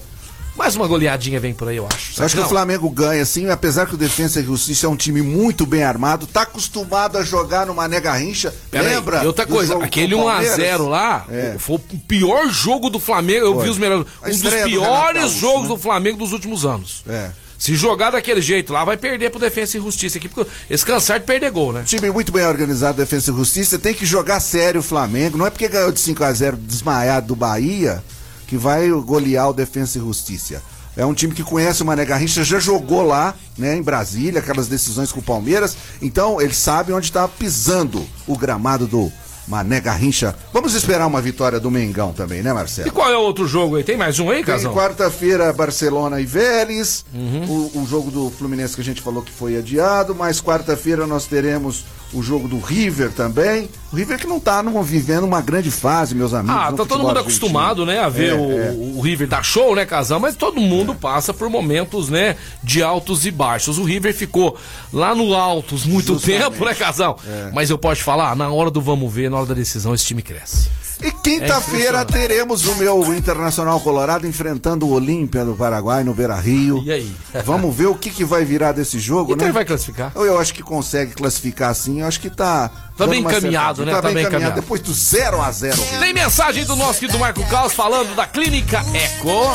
[0.57, 2.18] Mais uma goleadinha vem por aí, eu acho.
[2.20, 2.48] Eu acho que o.
[2.48, 6.26] Flamengo ganha, sim, apesar que o Defensa e Justiça é um time muito bem armado,
[6.26, 8.54] tá acostumado a jogar no Mané Garrincha.
[8.70, 9.22] Pera Lembra?
[9.22, 10.57] e outra do coisa, aquele com o Palmeiras?
[10.59, 11.57] 1x0 lá É.
[11.59, 13.46] foi o pior jogo do Flamengo.
[13.46, 13.64] Eu Foi.
[13.64, 14.07] vi os melhores.
[14.22, 15.68] A Um dos do piores Gaúcho, jogos né?
[15.68, 17.04] do Flamengo dos últimos anos.
[17.07, 17.30] É.
[17.59, 21.20] Se jogar daquele jeito lá, vai perder pro Defensa e Justiça aqui, porque eles cansaram
[21.20, 21.82] de perder gol, né?
[21.86, 23.78] Time muito bem organizado, Defesa e Justiça.
[23.78, 25.38] Tem que jogar sério o Flamengo.
[25.38, 28.02] Não é porque ganhou de 5x0 desmaiado do Bahia
[28.47, 30.62] que vai golear o Defesa e Justiça.
[30.97, 34.66] É um time que conhece o Mané Garrincha, já jogou lá, né, em Brasília, aquelas
[34.66, 35.76] decisões com o Palmeiras.
[36.01, 39.12] Então, ele sabe onde está pisando o gramado do
[39.47, 40.34] Mané Garrincha.
[40.55, 42.90] Vamos esperar uma vitória do Mengão também, né, E Marcelo?
[42.92, 43.84] qual é o outro jogo aí?
[43.84, 44.72] Tem mais um aí, Casão?
[44.72, 47.70] quarta-feira Barcelona e Vélez, Uhum.
[47.74, 51.26] o, o jogo do Fluminense que a gente falou que foi adiado, mas quarta-feira nós
[51.26, 53.68] teremos o jogo do River também.
[53.92, 56.57] O River que não tá não, vivendo uma grande fase, meus amigos.
[56.57, 57.20] Ah, tá todo mundo argentino.
[57.20, 58.70] acostumado, né, a ver É, o, é.
[58.96, 60.20] o River dar show, né, Casão?
[60.20, 63.78] Mas todo mundo passa por momentos, né, de altos e baixos.
[63.78, 64.57] O River ficou
[64.92, 66.42] lá no altos muito Justamente.
[66.42, 67.16] tempo, né, Casão?
[67.26, 67.50] É.
[67.52, 70.22] Mas eu posso falar, na hora do vamos ver, na hora da decisão, esse time
[70.22, 70.68] cresce.
[71.03, 72.12] E quinta-feira impressionante.
[72.12, 76.82] teremos o meu Internacional Colorado enfrentando o Olímpia do Paraguai no Beira Rio.
[76.84, 77.16] E aí?
[77.44, 79.44] Vamos ver o que, que vai virar desse jogo, Então né?
[79.47, 80.12] ele vai classificar.
[80.14, 82.01] Eu, eu acho que consegue classificar sim.
[82.01, 82.70] Eu acho que tá.
[82.97, 83.92] Tá bem encaminhado, né?
[83.92, 84.61] Tá bem encaminhado.
[84.61, 88.84] Depois do 0 a 0 Tem mensagem do nosso querido Marco Caos falando da Clínica
[88.94, 89.53] Eco.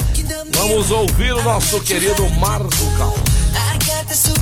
[0.56, 4.41] Vamos ouvir o nosso querido Marco Caos.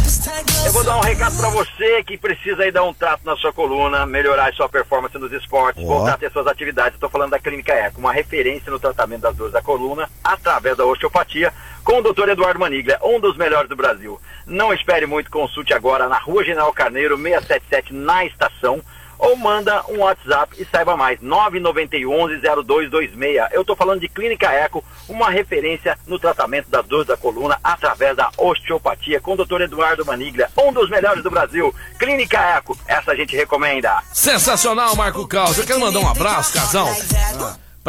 [0.65, 3.51] Eu vou dar um recado pra você que precisa aí dar um trato na sua
[3.51, 5.87] coluna, melhorar a sua performance nos esportes, Ó.
[5.87, 6.93] voltar a ter suas atividades.
[6.93, 10.85] Estou falando da Clínica Eco, uma referência no tratamento das dores da coluna através da
[10.85, 12.29] osteopatia, com o Dr.
[12.29, 14.19] Eduardo Maniglia, um dos melhores do Brasil.
[14.45, 18.81] Não espere muito, consulte agora na Rua General Carneiro, 677, na estação,
[19.19, 23.49] ou manda um WhatsApp e saiba mais, 991-0226.
[23.51, 28.15] Eu estou falando de Clínica Eco, uma referência no tratamento das dores da coluna através
[28.15, 29.61] da osteopatia, com o Dr.
[29.61, 31.75] Eduardo Maniglia, um dos melhores do Brasil.
[31.99, 34.01] Clínica Eco, essa a gente recomenda.
[34.11, 35.57] Sensacional, Marco Caos.
[35.57, 36.87] Eu quero mandar um abraço, casal,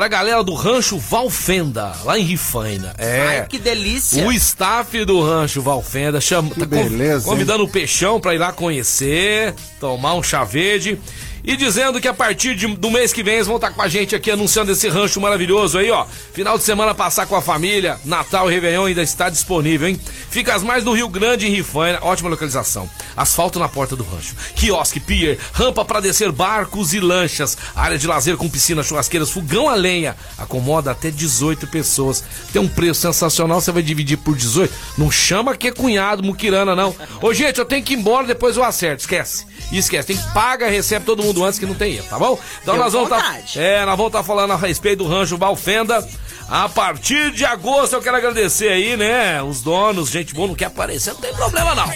[0.01, 2.94] pra galera do Rancho Valfenda, lá em Rifaina.
[2.96, 3.20] É.
[3.20, 4.26] Ai, que delícia.
[4.26, 7.30] O staff do Rancho Valfenda chama, tá conv- beleza, hein?
[7.30, 10.98] convidando o Peixão pra ir lá conhecer, tomar um chá verde.
[11.43, 13.88] E dizendo que a partir de- do mês que vem eles vão estar com a
[13.88, 16.05] gente aqui anunciando esse rancho maravilhoso aí, ó.
[16.34, 20.01] Final de semana passar com a família, Natal e Réveillon ainda está disponível, hein?
[20.30, 22.88] Fica as mais no Rio Grande, em Rifaina, ótima localização.
[23.16, 24.34] Asfalto na porta do rancho.
[24.55, 27.57] Quiosque, pier, rampa para descer barcos e lanchas.
[27.74, 30.16] Área de lazer com piscina, churrasqueiras, fogão a lenha.
[30.38, 32.22] Acomoda até 18 pessoas.
[32.53, 34.72] Tem um preço sensacional, você vai dividir por 18.
[34.97, 36.95] Não chama que é cunhado, muquirana, não.
[37.20, 39.01] Ô, gente, eu tenho que ir embora, depois eu acerto.
[39.03, 39.47] Esquece.
[39.72, 42.39] Esquece, tem que paga, recebe todo mundo mundo antes que não tem erro, tá bom?
[42.62, 43.59] Então Deu nós vamos tá, vontade.
[43.61, 46.07] é, nós vamos estar falando a respeito do rancho Valfenda.
[46.49, 49.41] A partir de agosto eu quero agradecer aí, né?
[49.41, 51.89] Os donos, gente boa, não quer aparecer, não tem problema não.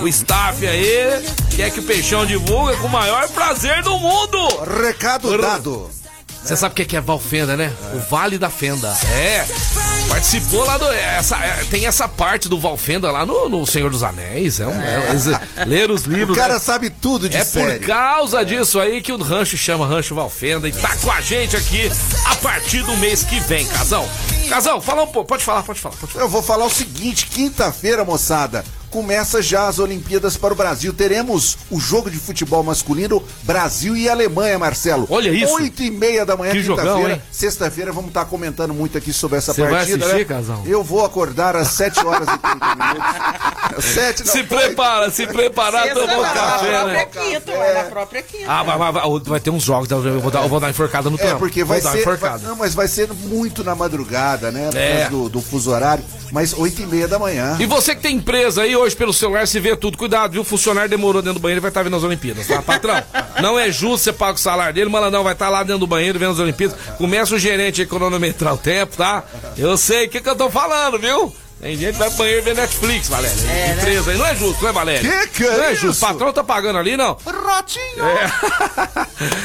[0.00, 1.24] O staff aí
[1.56, 4.38] quer que o Peixão divulga com o maior prazer do mundo.
[4.84, 5.90] Recado dado.
[6.42, 7.72] Você sabe o que que é Valfenda, né?
[7.94, 8.88] O Vale da Fenda.
[9.14, 9.46] É.
[10.08, 10.90] Participou lá do.
[10.92, 14.58] Essa, é, tem essa parte do Valfenda lá no, no Senhor dos Anéis.
[14.58, 16.36] É um, é, ler os O livros.
[16.36, 16.58] cara né?
[16.58, 17.80] sabe tudo de É série.
[17.80, 21.56] por causa disso aí que o rancho chama Rancho Valfenda e tá com a gente
[21.56, 21.90] aqui
[22.26, 24.08] a partir do mês que vem, Casão.
[24.48, 25.28] Casão, fala um pouco.
[25.28, 26.24] Pode falar, pode falar, pode falar.
[26.24, 30.92] Eu vou falar o seguinte, quinta-feira, moçada, começa já as Olimpíadas para o Brasil.
[30.92, 35.06] Teremos o jogo de futebol masculino Brasil e Alemanha, Marcelo.
[35.10, 35.54] Olha isso.
[35.54, 37.22] Oito e meia da manhã, quinta-feira.
[37.32, 40.04] Sexta-feira vamos estar comentando muito aqui sobre essa Você vai partida.
[40.04, 40.36] assistir, né?
[40.36, 40.62] Casão?
[40.66, 43.12] Eu vou acordar às sete horas e 30 minutos.
[43.82, 47.04] Sete, não, Se prepara, se preparar, Sexta tomou vai na café, própria né?
[47.06, 48.44] quinta, vai na própria quinta.
[48.52, 51.08] Ah, vai, vai, vai, vai ter uns jogos, eu vou dar, eu vou dar enforcada
[51.08, 51.38] no É, trampo.
[51.38, 52.04] porque vai vou ser.
[52.04, 52.46] vai- enforcada.
[52.46, 54.68] não, mas vai ser muito na madrugada, né?
[54.70, 55.08] Por É.
[55.08, 56.04] do, do fuso horário.
[56.32, 57.58] Mas oito e meia da manhã.
[57.60, 59.98] E você que tem empresa aí hoje pelo celular, se vê tudo.
[59.98, 60.40] Cuidado, viu?
[60.40, 62.62] O funcionário demorou dentro do banheiro e vai estar vendo as Olimpíadas, tá?
[62.62, 63.02] Patrão,
[63.42, 66.18] não é justo você pagar o salário dele, malandão vai estar lá dentro do banheiro
[66.18, 66.76] vendo as Olimpíadas.
[66.96, 69.24] Começa o gerente a cronometrar o tempo, tá?
[69.58, 71.34] Eu sei o que, que eu tô falando, viu?
[71.62, 73.40] Tem gente que vai pro banheiro vê Netflix, Valéria.
[73.42, 73.72] É, né?
[73.78, 74.18] empresa aí.
[74.18, 75.26] Não é justo, não é, Valéria?
[75.26, 75.82] Que que é Não é isso?
[75.82, 76.04] justo.
[76.04, 77.16] O patrão tá pagando ali, não?
[77.24, 78.04] Rotinho!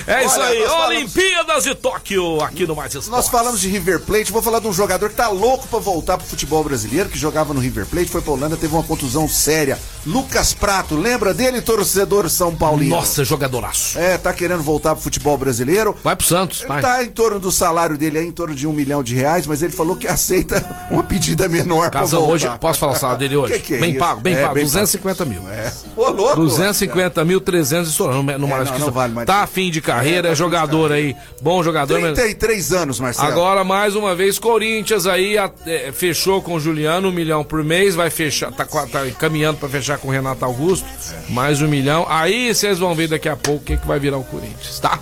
[0.08, 0.60] É, é isso Olha, aí.
[0.62, 3.12] nós falamos- Olimpíadas de Tóquio, aqui no Mais Esporte.
[3.12, 6.18] Nós falamos de River Plate, vou falar de um jogador que tá louco pra voltar
[6.18, 9.78] pro futebol brasileiro, que jogava no River Plate, foi pra Holanda, teve uma contusão séria.
[10.04, 12.96] Lucas Prato, lembra dele, torcedor São Paulino?
[12.96, 14.00] Nossa, jogadoraço.
[14.00, 15.96] É, tá querendo voltar pro futebol brasileiro.
[16.04, 16.82] Vai pro Santos, vai.
[16.82, 19.62] Tá em torno do salário dele, é em torno de um milhão de reais, mas
[19.62, 22.32] ele falou que aceita uma pedida menor pra Voltar.
[22.34, 23.54] hoje, posso falar o salário dele hoje?
[23.58, 24.00] Que que é bem isso?
[24.00, 24.54] pago, bem É, pago.
[24.56, 25.42] bem 250 mil.
[25.52, 25.72] É.
[25.96, 26.36] Ô, louco!
[26.38, 28.78] 250 mil, 300 estourando no, no É, Maracanã.
[28.80, 29.26] não, não vale mais.
[29.26, 32.00] Tá afim de carreira, é, jogador aí, bom jogador.
[32.00, 33.28] mas- 33 anos, Marcelo.
[33.28, 37.64] Agora, mais uma vez, Corinthians aí a- é, fechou com o Juliano, um milhão por
[37.64, 40.86] mês, vai fechar, tá, tá caminhando pra fechar com o Renato Augusto,
[41.30, 42.06] mais um milhão.
[42.10, 45.00] Aí vocês vão ver daqui a pouco o que, que vai virar o Corinthians, tá?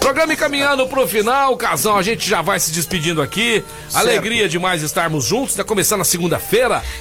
[0.00, 3.62] Programa encaminhando pro final, Casão, a gente já vai se despedindo aqui.
[3.92, 6.43] Alegria demais estarmos juntos, tá começando a segunda-feira.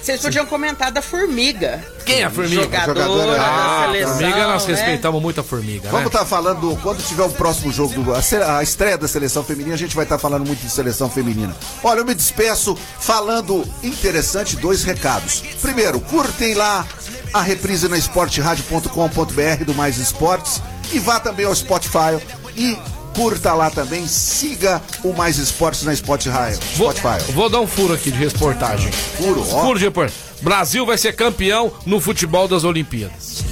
[0.01, 1.83] Vocês podiam comentar da formiga.
[2.05, 2.63] Quem é a formiga?
[2.63, 4.13] Jogadora, Jogadora, da Ah, seleção.
[4.17, 4.75] formiga, nós né?
[4.75, 6.07] respeitamos muito a formiga, Vamos né?
[6.07, 9.77] estar falando, quando tiver o próximo jogo, do, a, a estreia da seleção feminina, a
[9.77, 11.55] gente vai estar falando muito de seleção feminina.
[11.83, 15.41] Olha, eu me despeço falando interessante dois recados.
[15.61, 16.85] Primeiro, curtem lá
[17.33, 22.19] a reprise na esporteradio.com.br do Mais Esportes e vá também ao Spotify
[22.55, 22.77] e
[23.13, 26.57] curta lá também, siga o Mais Esportes na Spotify.
[26.75, 27.31] Vou, Spotify.
[27.31, 28.91] vou dar um furo aqui de reportagem.
[28.91, 29.61] Furo, ó.
[29.65, 30.32] Furo de reportagem.
[30.43, 33.43] Brasil vai ser campeão no futebol das Olimpíadas.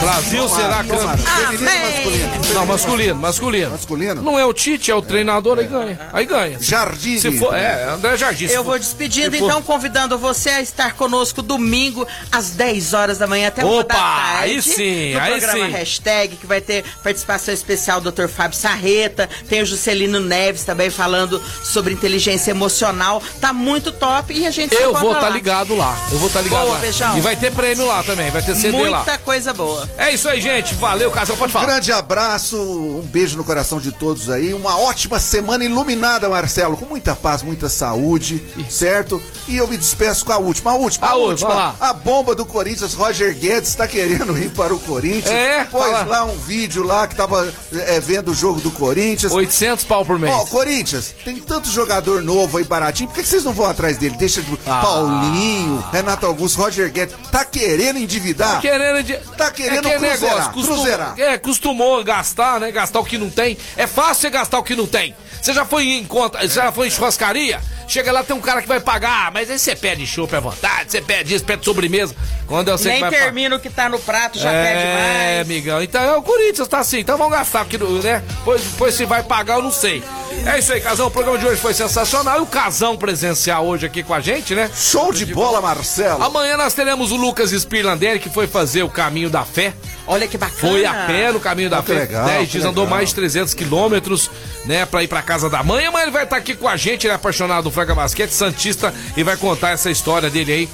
[0.00, 2.54] Brasil será campeão.
[2.54, 3.70] Não, masculino, masculino.
[3.70, 4.22] Masculino?
[4.22, 5.98] Não é o Tite, é o treinador, aí ganha.
[6.12, 6.58] Aí ganha.
[6.60, 7.18] Jardim.
[7.18, 8.46] Se for, é, André Jardim.
[8.46, 13.26] Eu vou despedindo, for- então, convidando você a estar conosco domingo, às 10 horas da
[13.26, 14.42] manhã até uma Opa, da tarde.
[14.52, 15.72] aí sim, no aí programa sim.
[15.72, 18.28] Hashtag, que vai ter participação especial do Dr.
[18.28, 23.22] Fábio Sarreta, tem o Juscelino Neves também falando sobre inteligência emocional.
[23.40, 25.30] Tá muito top e a gente se Eu vou estar lá.
[25.30, 25.96] ligado lá.
[26.10, 26.78] Eu vou estar ligado Boa, lá.
[26.80, 27.16] Beijão.
[27.18, 28.98] E vai ter prêmio lá também, vai ter CD lá.
[28.98, 29.88] Muita coisa boa.
[29.98, 30.74] É isso aí, gente.
[30.74, 31.36] Valeu, Casal.
[31.36, 31.66] Pode falar.
[31.66, 34.52] Grande abraço, um beijo no coração de todos aí.
[34.54, 39.22] Uma ótima semana iluminada, Marcelo, com muita paz, muita saúde, certo?
[39.48, 40.72] E eu me despeço com a última.
[40.72, 41.74] A última, A a, última, lá.
[41.80, 45.26] A bomba do Corinthians, Roger Guedes está querendo ir para o Corinthians.
[45.30, 46.04] É, Pôs fala.
[46.04, 49.32] lá um vídeo lá que tava é, vendo o jogo do Corinthians.
[49.32, 50.32] 800 pau por mês.
[50.34, 53.98] Ó, Corinthians, tem tanto jogador novo aí baratinho, por que que vocês não vão atrás
[53.98, 54.16] dele?
[54.18, 54.80] Deixa de Ah.
[54.80, 57.14] Paulinho, Renato Augusto, Roger Guedes.
[57.30, 58.54] Tá querendo endividar?
[58.56, 59.14] Tá querendo de...
[59.36, 61.14] Tá querendo é que cruzeirar, negócio, costum- cruzeirar.
[61.18, 62.70] É, costumou gastar, né?
[62.70, 63.56] Gastar o que não tem.
[63.76, 65.14] É fácil você gastar o que não tem.
[65.40, 67.60] Você já foi em conta, você já foi em churrascaria?
[67.88, 70.90] Chega lá, tem um cara que vai pagar, mas aí você pede chopp à vontade,
[70.90, 72.14] você pede isso, pede sobremesa.
[72.46, 74.92] Quando eu sei Nem que vai termina o que tá no prato, já é, pede
[74.92, 75.40] mais.
[75.46, 75.82] amigão.
[75.82, 76.98] Então é o Corinthians, tá assim.
[76.98, 78.22] Então vamos gastar aqui, no- né?
[78.44, 80.02] Pois, pois se vai pagar, eu não sei.
[80.44, 81.06] É isso aí, Casão.
[81.06, 82.38] O programa de hoje foi sensacional.
[82.38, 84.70] E o Casão presencial hoje aqui com a gente, né?
[84.74, 86.22] Show de bola, Marcelo.
[86.22, 89.72] Amanhã nós teremos o Lucas Spirlandelli, que foi fazer o caminho da fé.
[90.06, 90.58] Olha que bacana.
[90.60, 91.94] Foi a pé no caminho da que fé.
[91.94, 94.30] legal, 10 que dias, andou mais de 300 quilômetros,
[94.64, 95.84] né, pra ir pra casa da mãe.
[95.86, 98.94] Amanhã ele vai estar aqui com a gente, ele é apaixonado do Franca Basquete, Santista,
[99.16, 100.68] e vai contar essa história dele aí.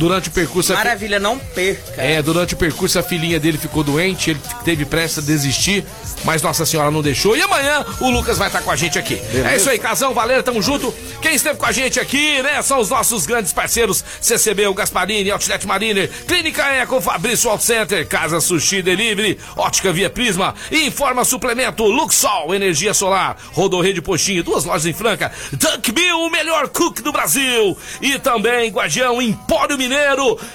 [0.00, 0.72] Durante o percurso.
[0.72, 2.00] Maravilha, não perca.
[2.00, 5.84] É, durante o percurso a filhinha dele ficou doente, ele teve pressa a desistir,
[6.24, 7.36] mas Nossa Senhora não deixou.
[7.36, 9.16] E amanhã o Lucas vai estar com a gente aqui.
[9.16, 9.50] Beleza.
[9.50, 10.90] É isso aí, Casão, Valera, tamo junto.
[11.20, 15.30] Quem esteve com a gente aqui, né, são os nossos grandes parceiros: CCB, o Gasparini,
[15.30, 21.84] Outlet Mariner, Clínica Eco, Fabrício Alt Center, Casa Sushi Delivery, Ótica Via Prisma, Informa Suplemento,
[21.84, 27.12] Luxol, Energia Solar, Rodorreio Postinho, duas lojas em Franca, Dunk Bill, o melhor cook do
[27.12, 27.76] Brasil.
[28.00, 29.89] E também Guardião Empório Mineiro,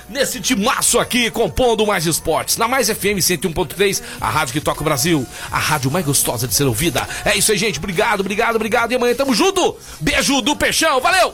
[0.10, 2.58] nesse timaço aqui, compondo mais esportes.
[2.58, 6.54] Na Mais FM 101.3, a rádio que toca o Brasil, a rádio mais gostosa de
[6.54, 7.08] ser ouvida.
[7.24, 7.80] É isso aí, gente.
[7.80, 8.92] Obrigado, obrigado, obrigado.
[8.92, 9.78] E amanhã tamo junto.
[10.00, 11.34] Beijo do Peixão, valeu!